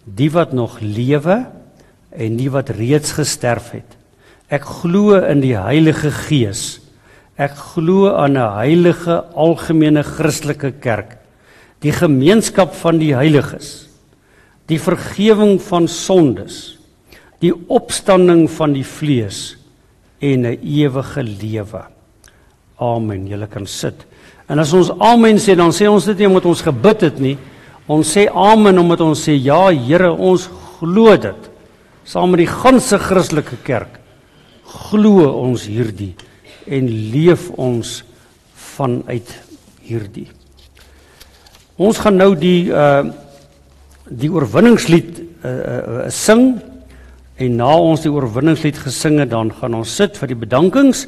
die 0.03 0.29
wat 0.33 0.53
nog 0.53 0.79
lewe 0.81 1.43
en 2.13 2.37
die 2.37 2.49
wat 2.53 2.69
reeds 2.75 3.15
gesterf 3.17 3.71
het. 3.73 3.97
Ek 4.53 4.65
glo 4.83 5.17
in 5.17 5.41
die 5.41 5.55
Heilige 5.57 6.11
Gees. 6.13 6.79
Ek 7.37 7.55
glo 7.73 8.11
aan 8.13 8.37
'n 8.37 8.53
heilige 8.59 9.23
algemene 9.33 10.03
Christelike 10.03 10.71
kerk, 10.71 11.17
die 11.81 11.91
gemeenskap 11.91 12.73
van 12.75 12.99
die 12.99 13.15
heiliges, 13.15 13.89
die 14.71 14.79
vergifnis 14.79 15.63
van 15.67 15.87
sondes, 15.87 16.77
die 17.43 17.53
opstanding 17.67 18.45
van 18.51 18.73
die 18.73 18.85
vlees 18.87 19.57
en 20.19 20.45
'n 20.45 20.59
ewige 20.61 21.23
lewe. 21.23 21.83
Amen. 22.79 23.27
Julle 23.27 23.47
kan 23.47 23.67
sit. 23.67 24.05
En 24.47 24.59
as 24.59 24.73
ons 24.73 24.91
amen 24.99 25.37
sê, 25.37 25.55
dan 25.55 25.71
sê 25.71 25.87
ons 25.87 26.05
dit 26.05 26.17
nie 26.17 26.27
omdat 26.27 26.45
ons 26.45 26.61
gebid 26.61 27.01
het 27.01 27.19
nie. 27.19 27.37
Ons 27.87 28.17
sê 28.17 28.29
amen 28.33 28.79
omdat 28.79 29.01
ons 29.01 29.29
sê 29.29 29.35
ja, 29.43 29.69
Here, 29.71 30.11
ons 30.11 30.49
glo 30.79 31.17
dit. 31.17 31.49
Saam 32.03 32.31
met 32.31 32.37
die 32.37 32.47
ganse 32.47 32.97
Christelike 32.97 33.57
kerk 33.63 34.03
glo 34.73 35.27
ons 35.43 35.67
hierdie 35.69 36.13
en 36.69 36.87
leef 37.11 37.49
ons 37.59 38.01
vanuit 38.75 39.33
hierdie. 39.83 40.29
Ons 41.77 41.99
gaan 42.03 42.17
nou 42.21 42.33
die 42.37 42.71
uh 42.71 43.19
die 44.09 44.31
oorwinningslied 44.31 45.19
uh, 45.43 45.49
uh 45.49 46.09
sing 46.11 46.59
en 47.35 47.55
na 47.57 47.71
ons 47.79 48.03
die 48.03 48.11
oorwinningslied 48.11 48.77
gesing 48.77 49.19
het, 49.19 49.31
dan 49.31 49.51
gaan 49.59 49.73
ons 49.73 49.95
sit 49.95 50.17
vir 50.19 50.33
die 50.33 50.39
bedankings 50.45 51.07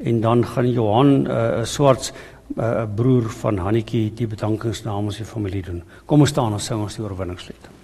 en 0.00 0.20
dan 0.20 0.44
gaan 0.44 0.70
Johan 0.70 1.12
uh 1.26 1.64
Swarts 1.64 2.12
'n 2.56 2.60
uh, 2.60 2.86
broer 2.94 3.30
van 3.42 3.58
Hannetjie 3.58 4.12
die 4.14 4.26
bedankings 4.26 4.84
namens 4.84 5.16
die 5.18 5.26
familie 5.26 5.62
doen. 5.62 5.82
Kom 6.06 6.20
ons 6.20 6.30
staan 6.30 6.52
en 6.52 6.60
sing 6.60 6.80
ons 6.80 6.94
die 6.94 7.02
oorwinningslied. 7.02 7.75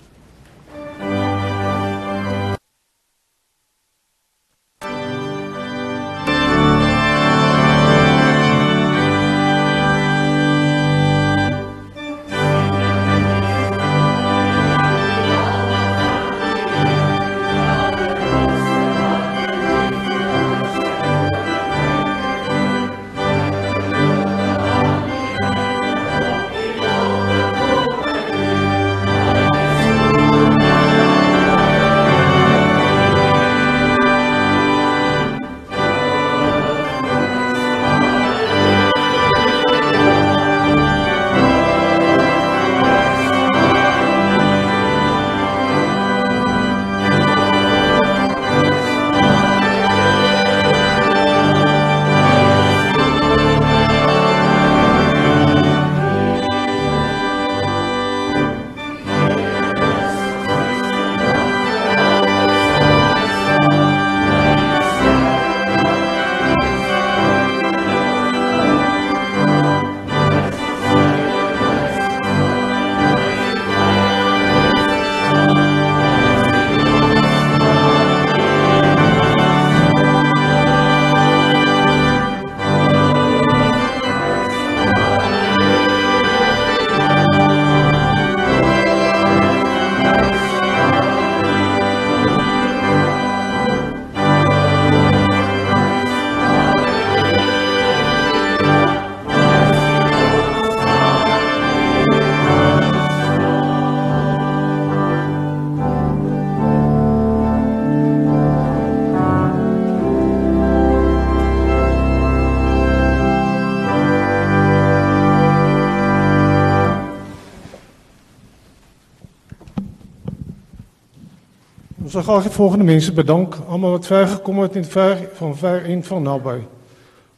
Ons 122.13 122.27
wil 122.27 122.35
graag 122.35 122.45
die 122.45 122.53
volgende 122.53 122.85
mense 122.85 123.13
bedank, 123.13 123.55
almal 123.73 123.95
wat 123.95 124.07
ver 124.07 124.27
gekom 124.29 124.59
het 124.61 124.75
en 124.77 124.85
ver 124.85 125.31
van 125.39 125.55
ver 125.57 125.87
en 125.89 126.03
van 126.05 126.23
naby. 126.23 126.59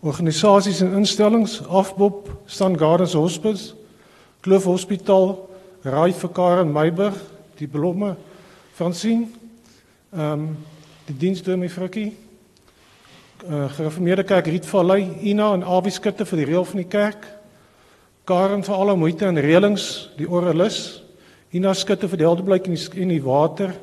Organisasies 0.03 0.81
en 0.83 0.97
instellings, 0.99 1.61
Afbop, 1.68 2.27
Stan 2.51 2.75
Gardens 2.79 3.14
Hospice, 3.14 3.77
Kloof 4.41 4.66
Hospitaal, 4.66 5.37
Raai 5.87 6.11
vir 6.18 6.33
Karen 6.35 6.75
Meiburg, 6.75 7.14
die 7.55 7.70
blomme 7.70 8.16
Francine, 8.75 9.29
ehm 10.11 10.33
um, 10.33 10.51
die 11.07 11.16
diensdominee 11.22 11.70
Frikkie, 11.70 12.11
uh, 13.47 13.70
gereformeerde 13.79 14.27
kerk 14.27 14.51
Rietvallei, 14.51 15.07
Ina 15.22 15.53
en 15.55 15.62
Awie 15.62 15.95
Skutte 15.95 16.27
vir 16.27 16.43
die 16.43 16.51
reël 16.51 16.66
van 16.66 16.83
die 16.83 16.91
kerk. 16.99 17.31
Karen 18.27 18.66
vir 18.66 18.75
alle 18.75 18.99
moeite 18.99 19.31
en 19.31 19.39
reëlings, 19.39 20.11
die 20.18 20.27
orrelis. 20.27 21.05
Ina 21.55 21.79
Skutte 21.79 22.11
vir 22.11 22.25
die 22.25 22.33
heldeblyk 22.33 22.66
in 22.66 22.75
die 22.75 23.03
in 23.07 23.18
die 23.20 23.22
water 23.22 23.79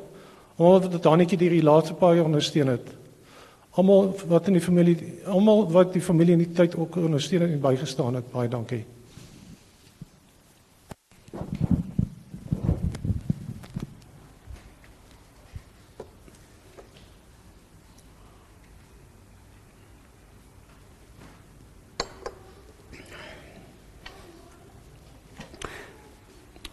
omdat 0.56 0.90
dit 0.92 1.02
Dannetjie 1.02 1.38
hierdie 1.38 1.62
laaste 1.62 1.94
paar 1.94 2.14
jaar 2.14 2.28
ondersteun 2.28 2.68
het. 2.68 2.90
Almal 3.70 4.10
wat 4.28 4.46
in 4.46 4.58
die 4.58 4.62
familie 4.62 4.96
almal 5.26 5.64
wat 5.72 5.92
die 5.92 6.02
familie 6.02 6.36
in 6.36 6.44
die 6.44 6.52
tyd 6.52 6.76
ook 6.76 6.96
ondersteun 6.96 7.46
en 7.46 7.60
bygestaan 7.60 8.14
het, 8.14 8.32
baie 8.32 8.48
dankie. 8.48 8.84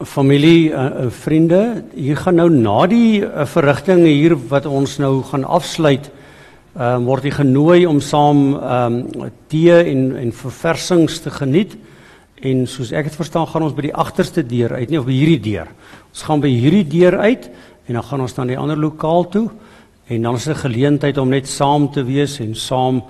Familie 0.06 0.72
uh, 0.72 0.86
uh, 0.86 1.10
vriende 1.12 1.84
hier 1.92 2.18
gaan 2.18 2.38
nou 2.40 2.48
na 2.50 2.86
die 2.88 3.20
uh, 3.20 3.44
verrigtinge 3.46 4.08
hier 4.08 4.36
wat 4.48 4.66
ons 4.66 4.96
nou 5.02 5.20
gaan 5.28 5.44
afsluit 5.44 6.08
uh, 6.80 6.96
word 7.04 7.28
jy 7.28 7.34
genooi 7.36 7.80
om 7.90 8.00
saam 8.00 8.54
um, 8.56 9.00
tee 9.52 9.76
en 9.76 10.14
en 10.22 10.32
verversings 10.32 11.20
te 11.20 11.34
geniet. 11.34 11.76
En 12.40 12.64
soos 12.72 12.94
ek 12.96 13.10
dit 13.10 13.18
verstaan 13.20 13.50
gaan 13.52 13.66
ons 13.68 13.76
by 13.76 13.90
die 13.90 13.96
agterste 13.96 14.46
deur 14.48 14.78
uit 14.78 14.90
nie 14.90 15.02
of 15.02 15.10
by 15.10 15.18
hierdie 15.18 15.42
deur. 15.50 15.68
Ons 16.14 16.24
gaan 16.30 16.46
by 16.46 16.52
hierdie 16.54 16.86
deur 16.88 17.20
uit 17.20 17.50
en 17.90 18.00
dan 18.00 18.08
gaan 18.08 18.24
ons 18.24 18.38
dan 18.38 18.54
die 18.54 18.60
ander 18.60 18.80
lokaal 18.80 19.28
toe 19.34 19.50
en 20.08 20.24
dan 20.24 20.36
is 20.36 20.48
'n 20.48 20.64
geleentheid 20.64 21.18
om 21.18 21.30
net 21.30 21.48
saam 21.48 21.92
te 21.92 22.04
wees 22.04 22.40
en 22.40 22.56
saam 22.56 23.04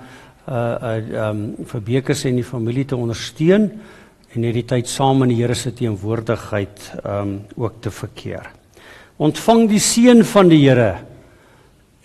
uh 0.48 0.74
uh 0.82 1.28
um, 1.30 1.54
vir 1.64 1.80
Bekes 1.80 2.24
en 2.24 2.34
die 2.34 2.44
familie 2.44 2.84
te 2.84 2.96
ondersteun 2.96 3.70
en 4.30 4.46
hierdie 4.46 4.66
tyd 4.66 4.88
saam 4.88 5.24
in 5.24 5.32
die 5.32 5.40
Here 5.40 5.56
se 5.58 5.72
teenwoordigheid 5.74 6.82
um 7.04 7.36
ook 7.58 7.80
te 7.82 7.90
verkeer. 7.90 8.46
Ontvang 9.20 9.66
die 9.68 9.82
seën 9.82 10.22
van 10.24 10.50
die 10.52 10.60
Here 10.62 10.92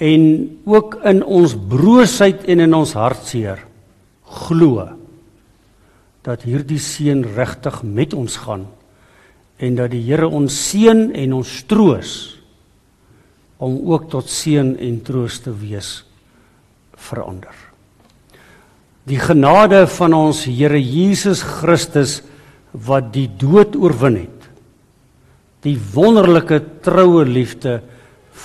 en 0.01 0.23
ook 0.67 0.97
in 1.07 1.21
ons 1.23 1.55
broosheid 1.55 2.43
en 2.51 2.65
in 2.65 2.73
ons 2.75 2.95
hartseer 2.97 3.61
glo 4.45 4.89
dat 6.25 6.43
hierdie 6.43 6.81
seën 6.81 7.21
regtig 7.35 7.83
met 7.85 8.15
ons 8.17 8.39
gaan 8.43 8.65
en 9.61 9.77
dat 9.77 9.93
die 9.93 10.03
Here 10.07 10.27
ons 10.27 10.57
seën 10.71 11.11
en 11.13 11.37
ons 11.37 11.53
troos 11.69 12.15
om 13.63 13.77
ook 13.87 14.09
tot 14.11 14.27
seën 14.29 14.75
en 14.75 14.99
troos 15.05 15.39
te 15.39 15.53
wees 15.55 16.01
verander. 16.99 17.53
Die 19.05 19.19
genade 19.21 19.83
van 19.85 20.15
ons 20.17 20.45
Here 20.49 20.79
Jesus 20.81 21.43
Christus 21.45 22.23
wat 22.73 23.11
die 23.13 23.27
dood 23.29 23.75
oorwin 23.77 24.17
het. 24.23 24.47
Die 25.65 25.77
wonderlike 25.93 26.59
troue 26.85 27.25
liefde 27.25 27.79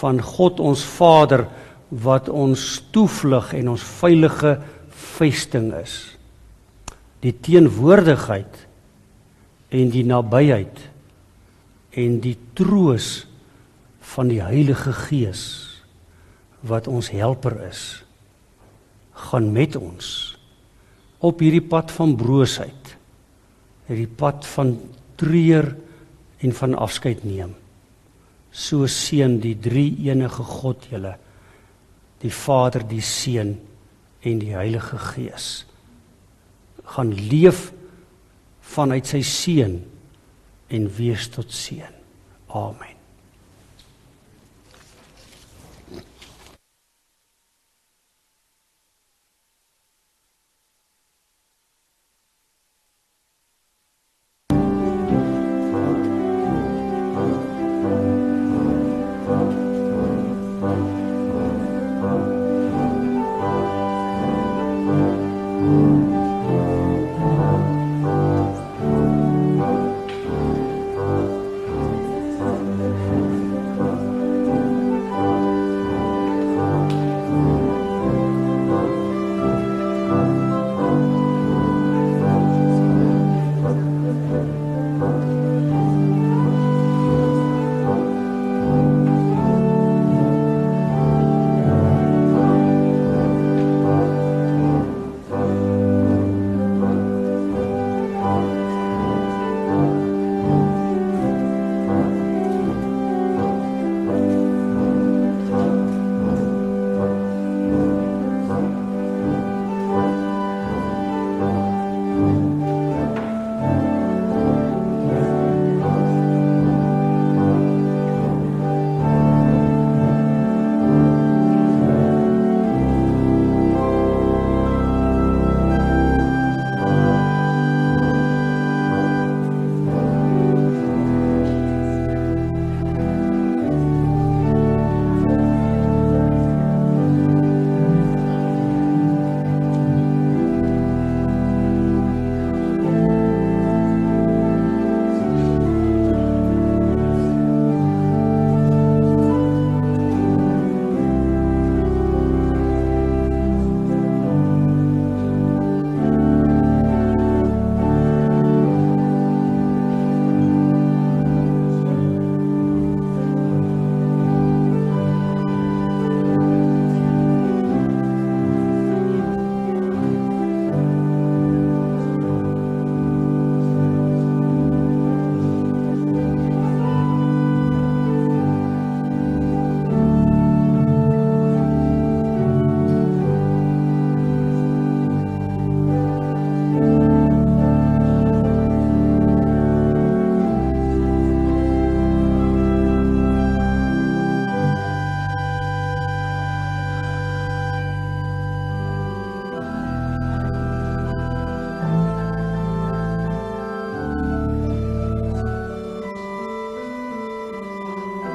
van 0.01 0.21
God 0.25 0.61
ons 0.61 0.85
Vader 0.85 1.47
wat 1.91 2.29
ons 2.29 2.83
toevlug 2.93 3.55
en 3.57 3.73
ons 3.73 3.87
veilige 4.01 4.59
vesting 5.17 5.73
is. 5.81 5.97
Die 7.25 7.33
teenwoordigheid 7.33 8.67
en 9.75 9.91
die 9.93 10.05
nabyheid 10.07 10.85
en 12.01 12.21
die 12.23 12.37
troos 12.57 13.25
van 14.13 14.31
die 14.31 14.41
Heilige 14.45 14.93
Gees 15.09 15.43
wat 16.67 16.89
ons 16.91 17.11
helper 17.13 17.57
is 17.69 17.83
gaan 19.31 19.51
met 19.53 19.77
ons 19.77 20.30
op 21.21 21.43
hierdie 21.45 21.65
pad 21.65 21.93
van 21.93 22.17
broosheid 22.17 22.97
hierdie 23.91 24.11
pad 24.21 24.47
van 24.47 24.77
treur 25.19 25.73
en 26.41 26.55
van 26.57 26.77
afskeid 26.79 27.25
neem. 27.27 27.57
So 28.51 28.87
seën 28.91 29.39
die 29.43 29.57
drie 29.59 29.91
enige 30.09 30.47
God 30.47 30.87
julle 30.91 31.17
die 32.21 32.33
Vader 32.35 32.85
die 32.87 33.03
Seun 33.05 33.55
en 34.21 34.41
die 34.43 34.53
Heilige 34.53 34.99
Gees. 35.01 35.49
Gaan 36.95 37.15
leef 37.17 37.71
vanuit 38.75 39.09
sy 39.09 39.23
seën 39.27 39.77
en 40.71 40.89
wees 41.01 41.31
tot 41.35 41.51
seën. 41.55 41.99
Amen 42.55 42.90